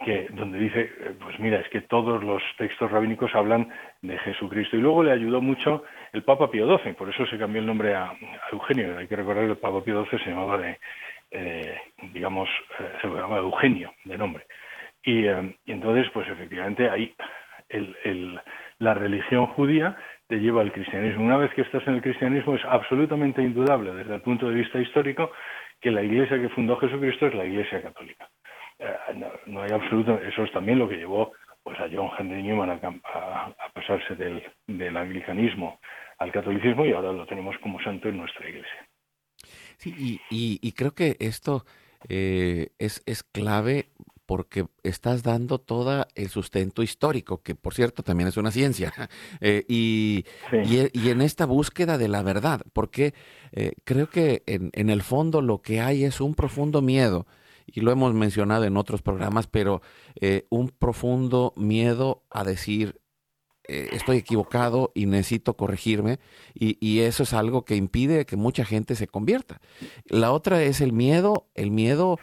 [0.04, 3.68] que donde dice, eh, pues mira, es que todos los textos rabínicos hablan
[4.00, 4.76] de Jesucristo.
[4.76, 7.94] Y luego le ayudó mucho el Papa Pío XII, por eso se cambió el nombre
[7.94, 8.12] a,
[8.50, 8.98] Eugenio.
[8.98, 10.78] Hay que recordar que el Papa Pío XII se llamaba de,
[11.30, 11.78] eh,
[12.12, 14.46] digamos, eh, se llamaba Eugenio de nombre.
[15.04, 15.26] Y,
[15.66, 17.12] entonces, pues efectivamente ahí
[18.78, 19.96] la religión judía
[20.28, 21.24] te lleva al cristianismo.
[21.24, 24.78] Una vez que estás en el cristianismo es absolutamente indudable desde el punto de vista
[24.78, 25.32] histórico
[25.80, 28.28] que la iglesia que fundó Jesucristo es la iglesia católica.
[28.82, 32.70] Eh, no, hay absoluto, eso es también lo que llevó pues a John Henry Newman
[32.70, 35.78] a, pasarse del, anglicanismo
[36.18, 38.88] al catolicismo y ahora lo tenemos como santo en nuestra iglesia.
[39.76, 41.64] Sí, y, creo que esto
[42.08, 43.86] eh, es, es clave
[44.26, 48.92] porque estás dando todo el sustento histórico, que por cierto también es una ciencia,
[49.40, 53.14] eh, y, y, en esta búsqueda de la verdad, porque
[53.84, 57.26] creo que en, en, el fondo lo que hay es un profundo miedo
[57.72, 59.82] y lo hemos mencionado en otros programas, pero
[60.20, 63.00] eh, un profundo miedo a decir,
[63.64, 66.18] eh, estoy equivocado y necesito corregirme,
[66.54, 69.60] y, eso es algo que impide que mucha gente se convierta.
[70.06, 72.18] La otra es el miedo, el miedo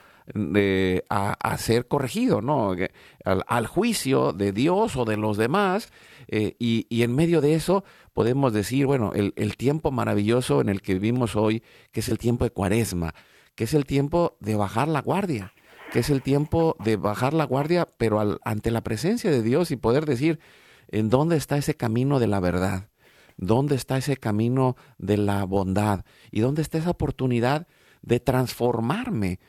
[1.10, 2.76] a, ser corregido, ¿no?
[3.24, 5.92] Al, juicio de Dios o de los demás,
[6.28, 7.84] eh, y, y, en medio de eso
[8.14, 12.18] podemos decir, bueno, el, el tiempo maravilloso en el que vivimos hoy, que es el
[12.18, 13.16] tiempo de cuaresma,
[13.60, 15.52] que es el tiempo de bajar la guardia,
[15.91, 19.76] que es el tiempo de bajar la guardia, pero ante la presencia de Dios y
[19.76, 20.39] poder decir,
[20.88, 22.88] ¿en dónde está ese camino de la verdad?
[23.36, 26.06] ¿Dónde está ese camino de la bondad?
[26.32, 27.67] ¿Y dónde está esa oportunidad
[28.02, 29.41] de transformarme,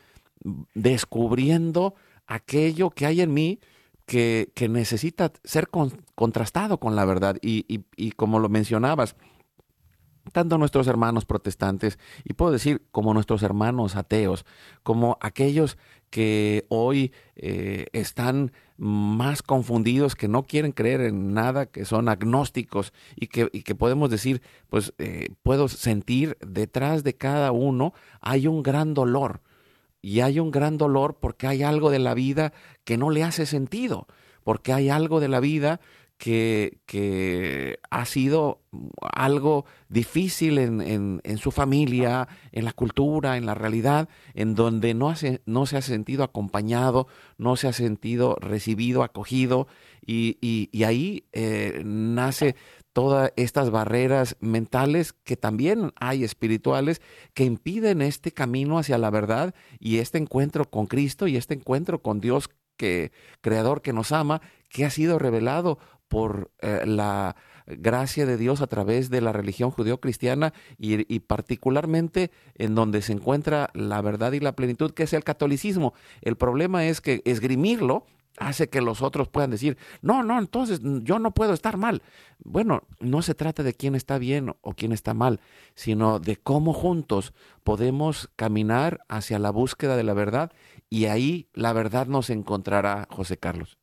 [0.74, 1.94] descubriendo
[2.26, 3.60] aquello que hay en mí
[4.06, 5.68] que, necesita ser
[6.16, 7.36] contrastado con la verdad?
[7.42, 9.14] y como lo mencionabas,
[10.32, 14.44] tanto nuestros hermanos protestantes, y puedo decir como nuestros hermanos ateos,
[14.82, 15.78] como aquellos
[16.10, 22.92] que hoy eh, están más confundidos, que no quieren creer en nada, que son agnósticos
[23.14, 28.94] y que, podemos decir, pues eh, puedo sentir detrás de cada uno hay un gran
[28.94, 29.40] dolor.
[30.02, 33.44] Y hay un gran dolor porque hay algo de la vida que no le hace
[33.44, 34.06] sentido,
[34.42, 35.80] porque hay algo de la vida
[36.20, 38.60] que, ha sido
[39.00, 45.14] algo difícil en, su familia, en la cultura, en la realidad, en donde no,
[45.46, 49.66] no se ha sentido acompañado, no se ha sentido recibido, acogido,
[50.06, 52.54] y, ahí eh, nace
[52.92, 57.00] todas estas barreras mentales que también hay espirituales
[57.34, 62.02] que impiden este camino hacia la verdad y este encuentro con Cristo y este encuentro
[62.02, 65.78] con Dios que creador que nos ama, que ha sido revelado
[66.10, 72.74] por eh, la gracia de Dios a través de la religión judío-cristiana y, particularmente en
[72.74, 75.94] donde se encuentra la verdad y la plenitud, que es el catolicismo.
[76.20, 78.06] El problema es que esgrimirlo
[78.38, 82.02] hace que los otros puedan decir, no, no, entonces yo no puedo estar mal.
[82.42, 85.40] Bueno, no se trata de quién está bien o quién está mal,
[85.76, 87.32] sino de cómo juntos
[87.62, 90.50] podemos caminar hacia la búsqueda de la verdad
[90.88, 93.79] y ahí la verdad nos encontrará, José Carlos.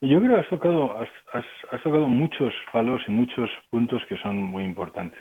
[0.00, 4.62] Yo creo que has tocado, has, tocado muchos palos y muchos puntos que son muy
[4.62, 5.20] importantes.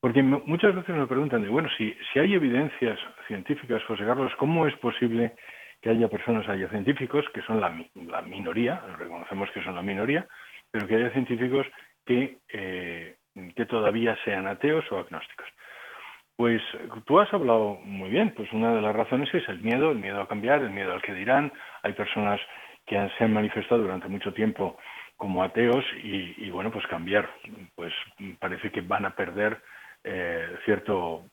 [0.00, 4.66] Porque muchas veces me preguntan, de, bueno, si, si hay evidencias científicas, José Carlos, ¿cómo
[4.66, 5.34] es posible
[5.80, 10.26] que haya personas, haya científicos, que son la, la minoría, reconocemos que son la minoría,
[10.70, 11.66] pero que haya científicos
[12.04, 13.16] que, eh,
[13.56, 15.46] que todavía sean ateos o agnósticos.
[16.36, 16.62] Pues
[17.04, 20.20] tú has hablado muy bien, pues una de las razones es el miedo, el miedo
[20.20, 21.52] a cambiar, el miedo al que dirán.
[21.82, 22.40] Hay personas
[22.90, 24.76] que se han manifestado durante mucho tiempo
[25.16, 27.30] como ateos y, bueno, pues cambiar,
[27.76, 27.92] pues
[28.40, 29.62] parece que van a perder
[30.02, 31.26] eh, cierto,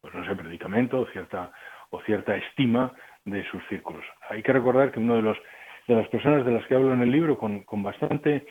[0.00, 1.52] pues no sé, predicamento o cierta,
[1.90, 2.90] o cierta estima
[3.26, 4.02] de sus círculos.
[4.30, 5.36] Hay que recordar que uno de los
[5.86, 8.46] de las personas de las que hablo en el libro con, con bastante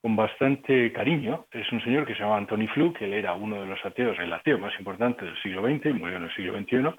[0.00, 1.46] con bastante cariño.
[1.52, 4.18] Es un señor que se llama Anthony Flew, que él era uno de los ateos,
[4.18, 6.96] el ateo más importante del siglo XX, y murió en el siglo XXI,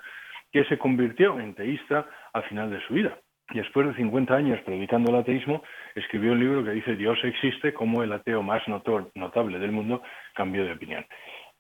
[0.53, 3.17] que se convirtió en teísta al final de su vida.
[3.53, 7.71] Y después de 50 años predicando el ateísmo, escribió un libro que dice Dios existe,
[7.71, 10.01] como el ateo más notable del mundo
[10.33, 11.05] cambió de opinión.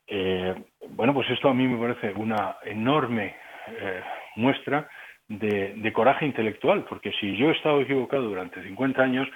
[0.07, 0.55] Eh,
[0.89, 3.35] bueno, pues esto a mí me parece una enorme
[3.67, 4.01] eh,
[4.35, 4.89] muestra
[5.27, 9.27] de, coraje intelectual, porque si yo he estado equivocado durante 50 años,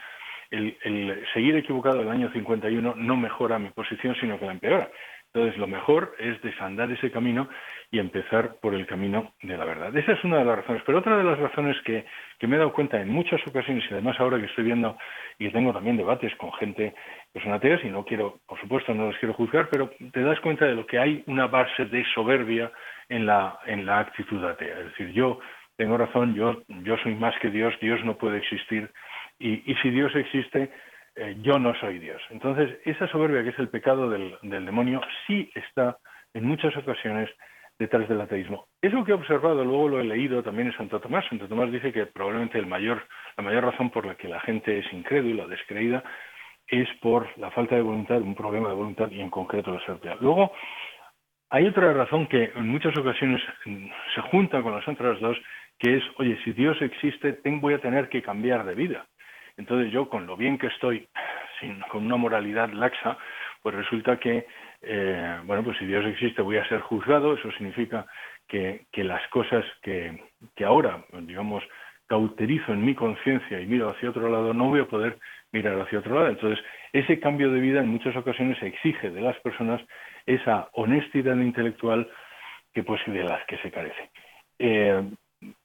[0.49, 4.89] el, seguir equivocado el año 51 no mejora mi posición, sino que la empeora.
[5.34, 7.47] Entonces, lo mejor es desandar ese camino
[7.91, 9.95] y empezar por el camino de la verdad.
[9.95, 10.82] Esa es una de las razones.
[10.86, 12.05] Pero otra de las razones que,
[12.46, 14.96] me he dado cuenta en muchas ocasiones, y además ahora que estoy viendo
[15.40, 16.94] y tengo también debates con gente
[17.34, 20.40] que son ateas, y no quiero, por supuesto, no los quiero juzgar, pero te das
[20.42, 22.72] cuenta de lo que hay una base de soberbia
[23.10, 24.80] en la, en la actitud atea.
[24.80, 25.40] Es decir, yo
[25.78, 28.92] tengo razón, yo, yo soy más que Dios, Dios no puede existir,
[29.40, 30.72] y, si Dios existe,
[31.16, 32.22] eh, yo no soy Dios.
[32.32, 35.98] Entonces, esa soberbia que es el pecado del, demonio sí está
[36.34, 37.30] en muchas ocasiones
[37.80, 38.66] detrás del ateísmo.
[38.82, 41.26] Es lo que he observado, luego lo he leído también en Santo Tomás.
[41.30, 43.04] Santo Tomás dice que probablemente el mayor,
[43.38, 46.04] la mayor razón por la que la gente es incrédula, descreída,
[46.68, 50.18] es por la falta de voluntad, un problema de voluntad y en concreto la soberbia.
[50.20, 50.52] Luego,
[51.50, 55.38] hay otra razón que en muchas ocasiones se junta con las otras dos,
[55.80, 59.06] que es, oye, si Dios existe, voy a tener que cambiar de vida.
[59.56, 61.08] Entonces yo, con lo bien que estoy,
[61.90, 63.18] con una moralidad laxa,
[63.62, 64.46] pues resulta que,
[64.88, 68.06] eh, bueno, pues si Dios existe voy a ser juzgado, eso significa
[68.48, 70.24] que, las cosas que,
[70.56, 71.64] que ahora, digamos,
[72.08, 75.18] cauterizo en mi conciencia y miro hacia otro lado, no voy a poder
[75.52, 76.30] mirar hacia otro lado.
[76.30, 76.64] Entonces,
[76.94, 79.82] ese cambio de vida en muchas ocasiones exige de las personas
[80.26, 82.10] esa honestidad intelectual
[82.74, 84.10] que pues de las que se carece.
[84.60, 85.04] Eh,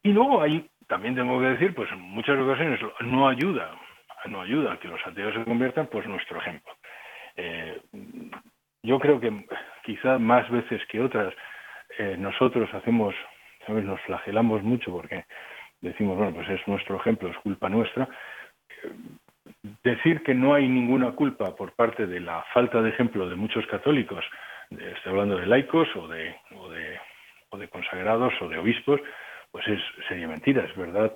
[0.03, 3.70] y luego hay también tengo que decir, pues en muchas ocasiones no ayuda,
[4.27, 6.73] no ayuda a que los ateos se conviertan, pues nuestro ejemplo.
[7.37, 7.81] Eh,
[8.83, 9.47] yo creo que
[9.85, 11.35] quizá más veces que otras
[11.99, 13.14] eh, nosotros hacemos,
[13.66, 13.85] ¿sabes?
[13.85, 15.24] nos flagelamos mucho porque
[15.80, 18.09] decimos, bueno, pues es nuestro ejemplo, es culpa nuestra.
[19.83, 23.66] decir que no hay ninguna culpa por parte de la falta de ejemplo de muchos
[23.66, 24.24] católicos,
[24.70, 26.99] estoy hablando de laicos o de, o de,
[27.51, 29.01] o de consagrados o de obispos,
[29.51, 31.14] pues es, sería mentira, es verdad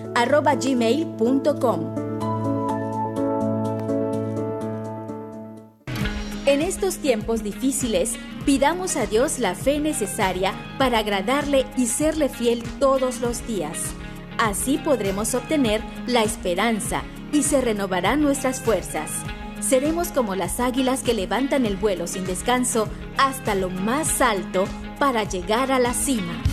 [0.61, 2.05] gmail.com.
[6.45, 8.13] En estos tiempos difíciles,
[8.45, 13.79] pidamos a Dios la fe necesaria para agradarle y serle fiel todos los días.
[14.37, 19.11] Así podremos obtener la esperanza y se renovarán nuestras fuerzas.
[19.59, 22.87] Seremos como las águilas que levantan el vuelo sin descanso
[23.17, 24.65] hasta lo más alto
[24.99, 26.43] para llegar a la cima.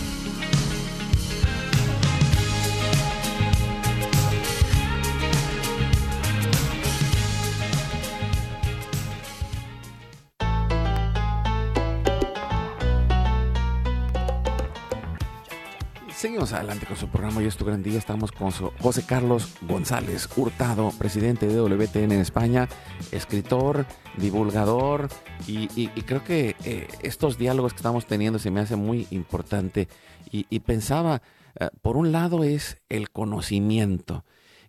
[16.53, 17.97] Adelante con su programa y es tu gran día.
[17.97, 22.69] Estamos con José Carlos González Hurtado, presidente de WTN en España,
[23.11, 23.87] escritor,
[24.17, 25.09] divulgador
[25.47, 29.87] y, creo que eh, estos diálogos que estamos teniendo se me hace muy importante
[30.29, 31.23] y, pensaba,
[31.59, 34.23] eh, por un lado es el conocimiento,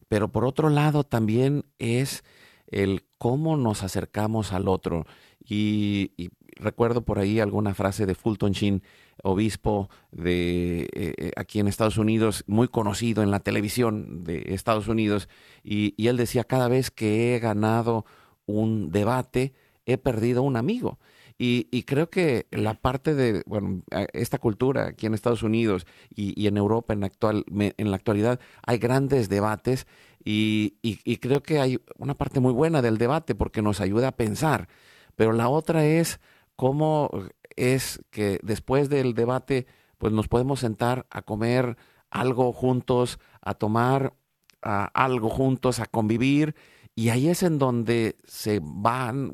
[0.09, 2.25] pero por otro lado también es
[2.67, 5.07] el cómo nos acercamos al otro.
[5.47, 8.83] Y, recuerdo por ahí alguna frase de Fulton Sheen,
[9.23, 14.89] obispo de eh, eh, aquí en Estados Unidos, muy conocido en la televisión de Estados
[14.89, 15.29] Unidos,
[15.63, 18.05] y, él decía, cada vez que he ganado
[18.47, 19.55] un debate,
[19.87, 20.99] he perdido un amigo.
[21.37, 23.83] Y, creo que la parte de, bueno,
[24.13, 25.85] esta cultura aquí en Estados Unidos
[26.15, 29.87] y, en Europa en, actual, en la actualidad hay grandes debates
[30.25, 34.17] y, y, creo que hay una parte muy buena del debate porque nos ayuda a
[34.17, 34.69] pensar.
[35.17, 36.21] Pero la otra es
[36.57, 37.11] cómo
[37.57, 39.67] es que después del debate,
[39.99, 41.77] pues nos podemos sentar a comer
[42.11, 44.15] algo juntos, a tomar
[44.63, 46.55] algo juntos, a convivir.
[46.95, 49.33] Y ahí es en donde se van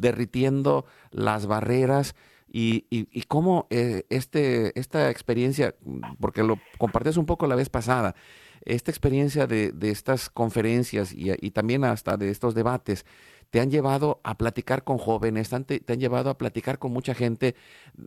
[0.00, 2.14] derritiendo las barreras
[2.52, 5.74] y, y, cómo eh, este, esta experiencia,
[6.20, 8.14] porque lo compartías un poco la vez pasada,
[8.64, 13.06] esta experiencia de, de estas conferencias y, y, también hasta de estos debates,
[13.50, 17.54] te han llevado a platicar con jóvenes, te, han llevado a platicar con mucha gente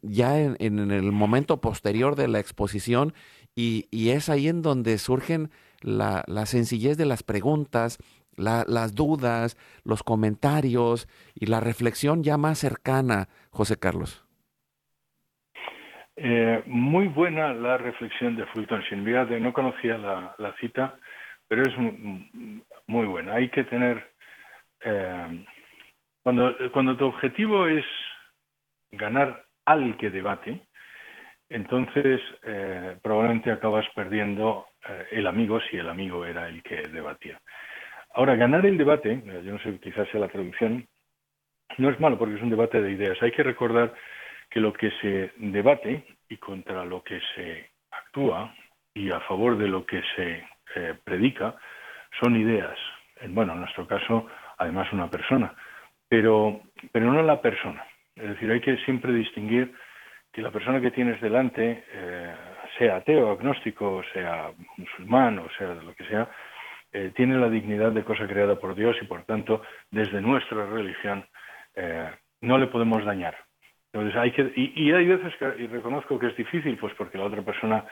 [0.02, 3.14] ya en, el momento posterior de la exposición
[3.56, 5.50] y, es ahí en donde surgen
[5.82, 7.98] la, sencillez de las preguntas,
[8.36, 14.26] las dudas, los comentarios y la reflexión ya más cercana, José Carlos.
[16.16, 19.44] Eh, muy buena la reflexión de Fulton Sheen.
[19.44, 20.96] no conocía la cita,
[21.48, 21.74] pero es
[22.88, 23.34] muy buena.
[23.34, 24.13] Hay que tener
[24.84, 25.46] eh,
[26.24, 27.86] cuando, cuando tu objetivo es
[28.92, 30.62] ganar al que debate,
[31.50, 37.40] entonces eh, probablemente acabas perdiendo eh, el amigo si el amigo era el que debatía.
[38.16, 40.88] Ahora, ganar el debate, yo no sé, quizás sea la traducción,
[41.78, 43.18] no es malo porque es un debate de ideas.
[43.22, 43.94] Hay que recordar
[44.50, 48.54] que lo que se debate y contra lo que se actúa
[48.94, 50.44] y a favor de lo que se
[51.04, 51.56] predica
[52.20, 52.78] son ideas.
[53.30, 54.28] Bueno, en nuestro caso,
[54.64, 55.54] además una persona,
[56.08, 56.62] pero,
[56.92, 57.86] pero no la persona.
[58.16, 59.74] Es decir, hay que siempre distinguir
[60.32, 62.36] que la persona que tienes delante, eh,
[62.78, 66.28] sea ateo, agnóstico, sea musulmán o sea lo que sea,
[66.92, 69.62] eh, tiene la dignidad de cosa creada por Dios y por tanto,
[69.92, 71.26] desde nuestra religión,
[71.76, 72.10] eh,
[72.42, 73.38] no le podemos dañar.
[73.92, 77.26] Entonces hay que, y, hay veces que, y reconozco que es difícil, pues porque la
[77.26, 77.86] otra persona,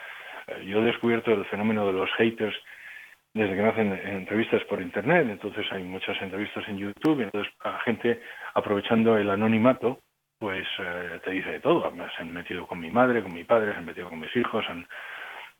[0.66, 2.56] yo he descubierto el fenómeno de los haters
[3.34, 7.80] desde que nacen entrevistas por internet, entonces hay muchas entrevistas en YouTube, y entonces la
[7.80, 8.22] gente
[8.54, 10.00] aprovechando el anonimato,
[10.42, 11.94] pues eh, te dice de todo.
[12.16, 14.66] Se han metido con mi madre, con mi padre, se han metido con mis hijos,
[14.68, 14.88] han,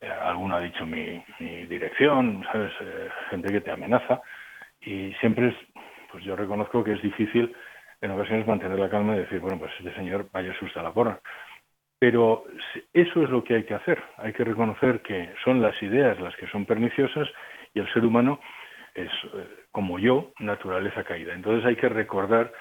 [0.02, 2.74] eh, alguno ha dicho mi, dirección, ¿sabes?
[2.82, 4.22] Eh, gente que te amenaza.
[4.82, 5.56] Y siempre es,
[6.12, 7.56] pues yo reconozco que es difícil
[8.02, 11.22] en ocasiones mantener la calma y decir, bueno, pues este señor vaya asusta la porra.
[12.00, 12.46] Pero
[12.92, 14.02] eso es lo que hay que hacer.
[14.18, 17.30] Hay que reconocer que son las ideas las que son perniciosas
[17.74, 18.40] y el ser humano
[18.96, 21.34] es, eh, como yo, naturaleza caída.
[21.34, 22.52] Entonces hay que recordar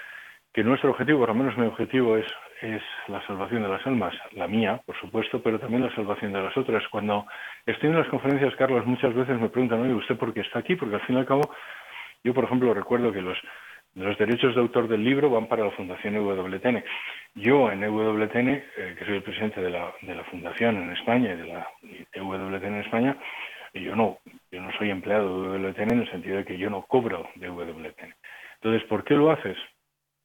[0.52, 2.26] que nuestro objetivo, por lo menos mi objetivo, es,
[2.60, 6.42] es la salvación de las almas, la mía, por supuesto, pero también la salvación de
[6.42, 6.86] las otras.
[6.88, 7.26] Cuando
[7.66, 10.74] estoy en las conferencias, Carlos, muchas veces me preguntan, oye, ¿usted por qué está aquí?
[10.76, 11.50] Porque al fin y al cabo,
[12.24, 13.38] yo, por ejemplo, recuerdo que los,
[13.94, 16.84] los derechos de autor del libro van para la Fundación EWTN.
[17.36, 21.32] Yo en EWTN, eh, que soy el presidente de la, de la Fundación en España
[21.32, 21.68] y de la
[22.12, 23.16] EWTN en España,
[23.72, 24.18] y yo no,
[24.50, 27.48] yo no soy empleado de WTN en el sentido de que yo no cobro de
[27.48, 28.14] WTN.
[28.54, 29.56] Entonces, ¿por qué lo haces?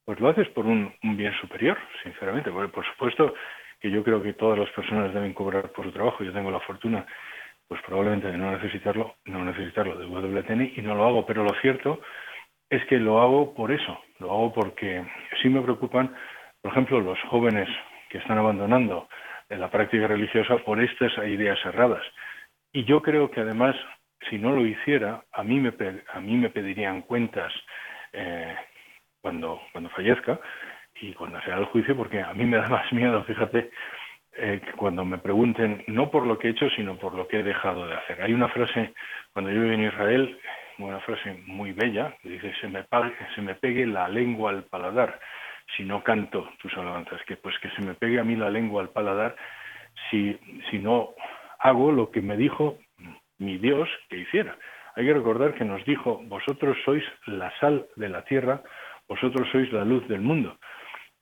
[0.05, 2.51] Pues lo haces por un, bien superior, sinceramente.
[2.51, 3.33] Porque, por supuesto
[3.79, 6.23] que yo creo que todas las personas deben cobrar por su trabajo.
[6.23, 7.05] Yo tengo la fortuna,
[7.67, 11.25] pues probablemente de no necesitarlo, no necesitarlo de WTN y no lo hago.
[11.25, 12.01] Pero lo cierto
[12.69, 13.99] es que lo hago por eso.
[14.19, 15.03] Lo hago porque
[15.41, 16.13] sí me preocupan,
[16.61, 17.69] por ejemplo, los jóvenes
[18.09, 19.07] que están abandonando
[19.49, 22.03] la práctica religiosa por estas ideas cerradas.
[22.75, 23.73] Y yo creo que además,
[24.29, 25.73] si no lo hiciera, a mí me,
[26.13, 27.53] a mí me pedirían cuentas
[28.11, 28.53] eh,
[29.21, 30.41] cuando, cuando fallezca
[30.99, 33.71] y cuando sea el juicio, porque a mí me da más miedo, fíjate,
[34.35, 37.43] eh, cuando me pregunten, no por lo que he hecho, sino por lo que he
[37.43, 38.21] dejado de hacer.
[38.21, 38.93] Hay una frase,
[39.31, 40.37] cuando yo viví en Israel,
[40.77, 42.85] una frase muy bella, que dice, se me,
[43.35, 45.17] se me pegue la lengua al paladar
[45.77, 48.81] si no canto tus alabanzas, que pues que se me pegue a mí la lengua
[48.81, 49.37] al paladar
[50.11, 50.37] si,
[50.69, 51.15] si no
[51.65, 52.77] hago lo que me dijo
[53.39, 54.55] mi Dios que hiciera.
[54.95, 58.61] Hay que recordar que nos dijo, vosotros sois la sal de la tierra,
[59.09, 60.57] vosotros sois la luz del mundo.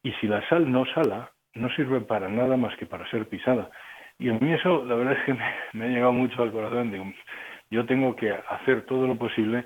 [0.03, 3.69] Y si la sal no sala, no sirve para nada más que para ser pisada.
[4.19, 6.91] Y a mí eso, la verdad es que me, ha llegado mucho al corazón.
[6.91, 7.05] Digo,
[7.71, 9.63] yo tengo que hacer todo lo posible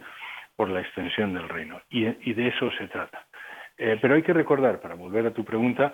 [0.55, 1.81] por la extensión del reino.
[1.89, 3.25] Y, de eso se trata.
[3.77, 5.93] Eh, pero hay que recordar, para volver a tu pregunta,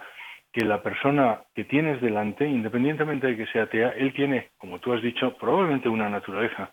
[0.54, 4.94] que la persona que tienes delante, independientemente de que sea atea, él tiene, como tú
[4.94, 6.72] has dicho, probablemente una naturaleza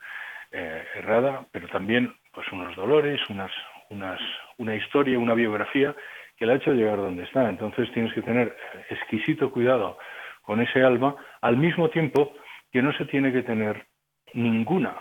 [0.53, 3.51] eh, errada, pero también pues unos dolores, unas,
[3.89, 4.21] unas,
[4.59, 5.97] una historia, una biografía
[6.37, 7.49] que le ha hecho llegar donde está.
[7.49, 8.55] Entonces tienes que tener
[8.91, 9.99] exquisito cuidado
[10.43, 12.35] con ese alma, al mismo tiempo
[12.71, 13.87] que no se tiene que tener
[14.35, 14.95] ninguna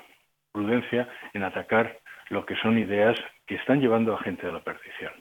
[0.54, 2.00] prudencia en atacar
[2.30, 5.12] lo que son ideas que están llevando a gente a la perdición.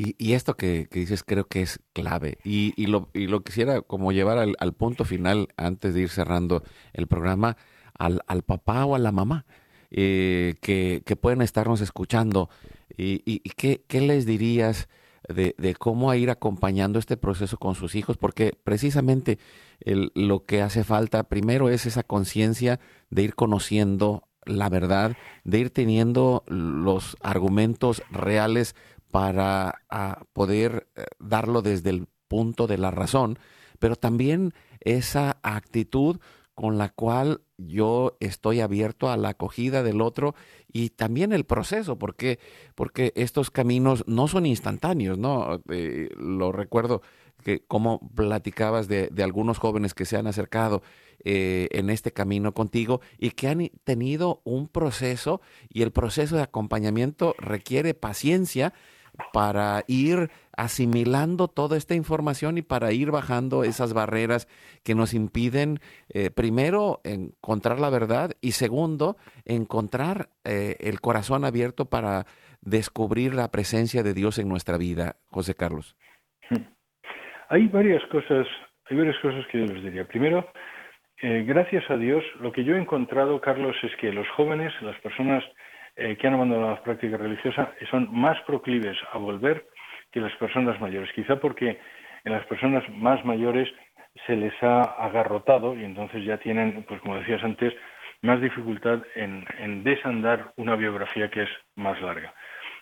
[0.00, 2.38] Y, esto que, dices creo que es clave.
[2.44, 3.10] Y, lo,
[3.42, 7.56] quisiera como llevar al, punto final, antes de ir cerrando el programa,
[7.94, 9.44] al, papá o a la mamá
[9.90, 12.48] eh, que, pueden estarnos escuchando.
[12.96, 14.88] ¿Y, qué, les dirías
[15.28, 18.16] de, cómo ir acompañando este proceso con sus hijos?
[18.16, 19.40] Porque precisamente
[19.84, 22.78] lo que hace falta primero es esa conciencia
[23.10, 28.74] de ir conociendo la verdad, de ir teniendo los argumentos reales
[29.10, 33.38] para ah, poder eh, darlo desde el punto de la razón,
[33.78, 36.18] pero también esa actitud
[36.54, 40.34] con la cual yo estoy abierto a la acogida del otro
[40.72, 42.40] y también el proceso, porque,
[42.74, 45.62] porque estos caminos no son instantáneos, ¿no?
[45.68, 47.02] Eh, lo recuerdo
[47.44, 50.82] que como platicabas de, de, algunos jóvenes que se han acercado
[51.24, 56.42] eh, en este camino contigo y que han tenido un proceso y el proceso de
[56.42, 58.72] acompañamiento requiere paciencia
[59.32, 64.48] para ir asimilando toda esta información y para ir bajando esas barreras
[64.84, 65.78] que nos impiden,
[66.12, 72.26] eh, primero, encontrar la verdad y segundo, encontrar eh, el corazón abierto para
[72.60, 75.96] descubrir la presencia de Dios en nuestra vida, José Carlos.
[77.50, 78.46] Hay varias cosas,
[78.90, 80.06] hay varias cosas que yo les diría.
[80.06, 80.50] Primero,
[81.22, 85.00] eh, gracias a Dios, lo que yo he encontrado, Carlos, es que los jóvenes, las
[85.00, 85.42] personas
[85.98, 89.66] eh, que han abandonado la práctica religiosa son más proclives a volver
[90.12, 91.12] que las personas mayores.
[91.12, 91.78] Quizá porque
[92.24, 93.68] en las personas más mayores
[94.26, 97.74] se les ha agarrotado y entonces ya tienen, pues como decías antes,
[98.22, 102.34] más dificultad en desandar una biografía que es más larga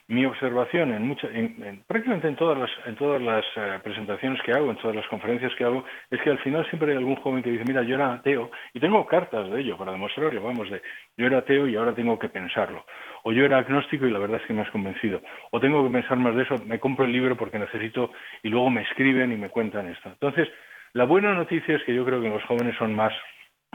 [0.08, 4.52] mi observación en, mucha, en, prácticamente en todas las, en todas las eh, presentaciones que
[4.52, 7.42] hago, en todas las conferencias que hago, es que al final siempre hay algún joven
[7.42, 10.80] que dice, mira, yo era ateo, y tengo cartas de ello para demostrarlo, vamos, de
[11.16, 12.84] yo era ateo y ahora tengo que pensarlo,
[13.24, 15.92] o yo era agnóstico y la verdad es que me has convencido, o tengo que
[15.92, 18.12] pensar más de eso, me compro el libro porque necesito,
[18.44, 20.08] y luego me escriben y me cuentan esto.
[20.08, 20.48] Entonces,
[20.92, 23.12] la buena noticia es que yo creo que los jóvenes son más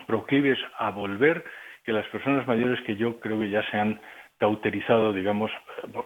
[0.08, 1.44] proclives a volver
[1.84, 4.00] que las personas mayores que yo creo que ya se han
[4.42, 5.52] cauterizado, digamos.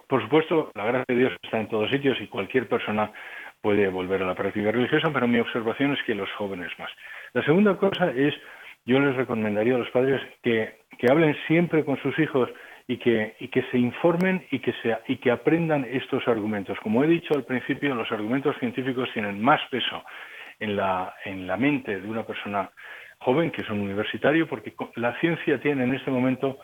[0.09, 3.09] Por supuesto, la gracia de Dios está en todos sitios y cualquier persona
[3.61, 6.91] puede volver a la práctica religiosa, pero mi observación es que los jóvenes más.
[7.31, 8.33] La segunda cosa es,
[8.85, 12.49] yo les recomendaría a los padres que, que hablen siempre con sus hijos
[12.89, 16.77] y que, y que se informen y que, se, y que aprendan estos argumentos.
[16.83, 20.03] Como he dicho al principio, los argumentos científicos tienen más peso
[20.59, 22.69] en la, en la mente de una persona
[23.19, 26.59] joven que es un universitario, porque la ciencia tiene en este momento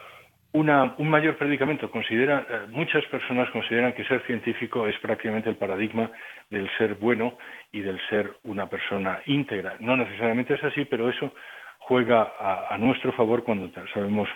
[0.54, 1.90] un mayor predicamento.
[1.90, 6.12] Considera, eh, muchas personas consideran que ser científico es prácticamente el paradigma
[6.50, 7.38] del ser bueno
[7.72, 9.76] y del ser una persona íntegra.
[9.80, 11.34] No necesariamente es así, pero eso
[11.80, 12.34] juega
[12.70, 14.30] a, nuestro favor cuando sabemos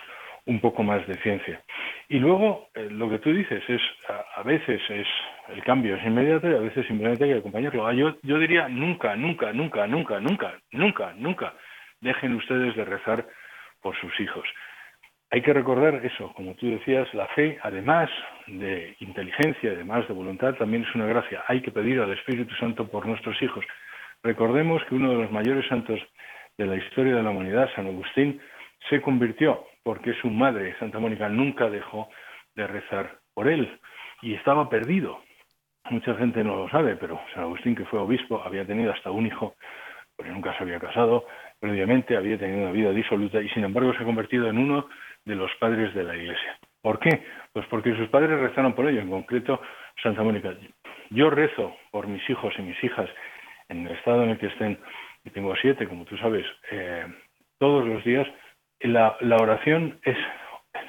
[0.46, 1.60] un poco más de ciencia.
[2.08, 3.80] Y luego, eh, lo que tú dices es,
[4.36, 5.06] a, veces es
[5.48, 7.86] el cambio es inmediato y a veces simplemente hay que acompañarlo.
[7.86, 11.54] Ah, yo, yo diría nunca, nunca, nunca, nunca, nunca, nunca, nunca
[12.00, 13.26] dejen ustedes de rezar
[13.80, 14.44] por sus hijos.
[15.30, 18.08] Hay que recordar eso, como tú decías, la fe, además
[18.46, 21.42] de inteligencia, además de voluntad, también es una gracia.
[21.48, 23.64] Hay que pedir al Espíritu Santo por nuestros hijos.
[24.22, 25.98] Recordemos que uno de los mayores santos
[26.56, 28.40] de la historia de la humanidad, San Agustín,
[28.88, 32.08] se convirtió porque su madre, Santa Mónica, nunca dejó
[32.54, 33.80] de rezar por él
[34.22, 35.20] y estaba perdido.
[35.90, 39.26] Mucha gente no lo sabe, pero San Agustín, que fue obispo, había tenido hasta un
[39.26, 39.56] hijo,
[40.16, 41.26] pero nunca se había casado,
[41.60, 44.88] previamente había tenido una vida disoluta y sin embargo se ha convertido en uno
[45.26, 46.58] de los padres de la Iglesia.
[46.80, 47.22] ¿Por qué?
[47.52, 49.60] Pues porque sus padres rezaron por ello, en concreto
[50.02, 50.54] Santa Mónica.
[51.10, 53.10] Yo rezo por mis hijos y mis hijas
[53.68, 54.78] en el estado en el que estén
[55.24, 57.04] y tengo siete, como tú sabes, eh,
[57.58, 58.26] todos los días,
[58.80, 60.16] la, oración es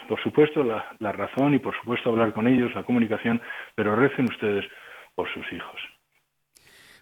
[0.07, 3.41] por supuesto la, razón y por supuesto hablar con ellos, la comunicación,
[3.75, 4.65] pero recen ustedes
[5.15, 5.81] por sus hijos.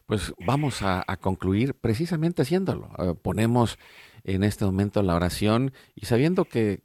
[0.06, 2.92] Pues vamos a, concluir precisamente haciéndolo.
[2.98, 3.78] Uh, ponemos
[4.24, 6.85] en este momento la oración y sabiendo que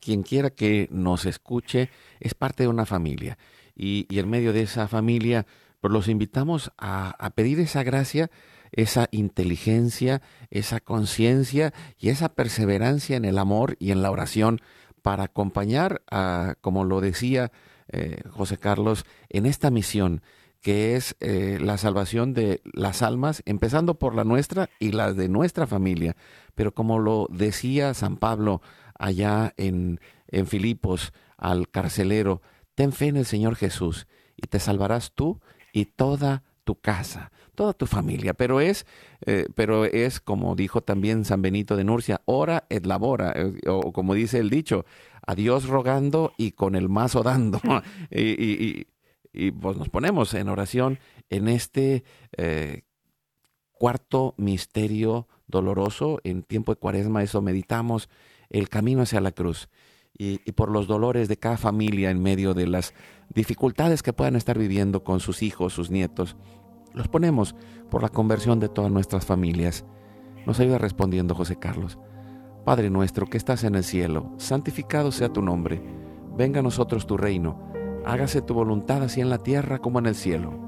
[0.00, 1.90] quien quiera que nos escuche
[2.20, 3.38] es parte de una familia
[3.74, 5.46] y, en medio de esa familia
[5.80, 8.30] pues los invitamos a, pedir esa gracia
[8.72, 14.60] esa inteligencia, esa conciencia y esa perseverancia en el amor y en la oración
[15.00, 17.50] para acompañar a, como lo decía
[17.88, 20.20] eh, José Carlos, en esta misión
[20.60, 25.28] que es eh, la salvación de las almas, empezando por la nuestra y la de
[25.28, 26.16] nuestra familia.
[26.54, 28.60] Pero como lo decía San Pablo
[28.98, 32.42] allá en, en Filipos al carcelero,
[32.74, 35.40] ten fe en el Señor Jesús y te salvarás tú
[35.72, 38.34] y toda tu casa, toda tu familia.
[38.34, 38.86] Pero es,
[39.24, 43.92] eh, pero es como dijo también San Benito de Nurcia, ora et labora, eh, o
[43.92, 44.84] como dice el dicho,
[45.26, 47.60] a Dios rogando y con el mazo dando.
[48.10, 48.86] y, y,
[49.32, 50.98] y, pues nos ponemos en oración
[51.30, 52.04] en este
[52.36, 52.82] eh,
[53.72, 58.08] cuarto misterio doloroso, en tiempo de cuaresma, eso meditamos,
[58.50, 59.68] el camino hacia la cruz.
[60.20, 62.92] Y, por los dolores de cada familia en medio de las
[63.32, 66.36] dificultades que puedan estar viviendo con sus hijos, sus nietos.
[66.92, 67.54] Los ponemos
[67.88, 69.84] por la conversión de todas nuestras familias.
[70.44, 71.98] Nos ayuda respondiendo José Carlos.
[72.64, 75.80] Padre nuestro que estás en el cielo, santificado sea tu nombre.
[76.36, 77.62] Venga a nosotros tu reino.
[78.04, 80.67] Hágase tu voluntad así en la tierra como en el cielo.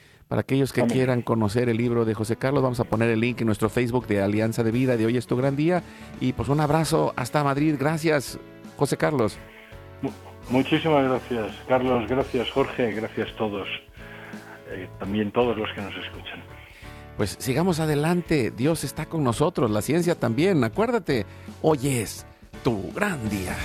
[0.31, 3.41] Para aquellos que quieran conocer el libro de José Carlos, vamos a poner el link
[3.41, 5.83] en nuestro Facebook de Alianza de Vida de Hoy es tu gran día.
[6.21, 7.75] Y pues un abrazo hasta Madrid.
[7.77, 8.39] Gracias,
[8.77, 9.37] José Carlos.
[10.49, 12.07] Muchísimas gracias, Carlos.
[12.07, 12.93] Gracias, Jorge.
[12.93, 13.67] Gracias a todos.
[14.69, 16.41] Eh, también todos los que nos escuchan.
[17.17, 18.51] Pues sigamos adelante.
[18.51, 19.69] Dios está con nosotros.
[19.69, 20.63] La ciencia también.
[20.63, 21.25] Acuérdate,
[21.61, 22.25] hoy es
[22.63, 23.57] tu gran día.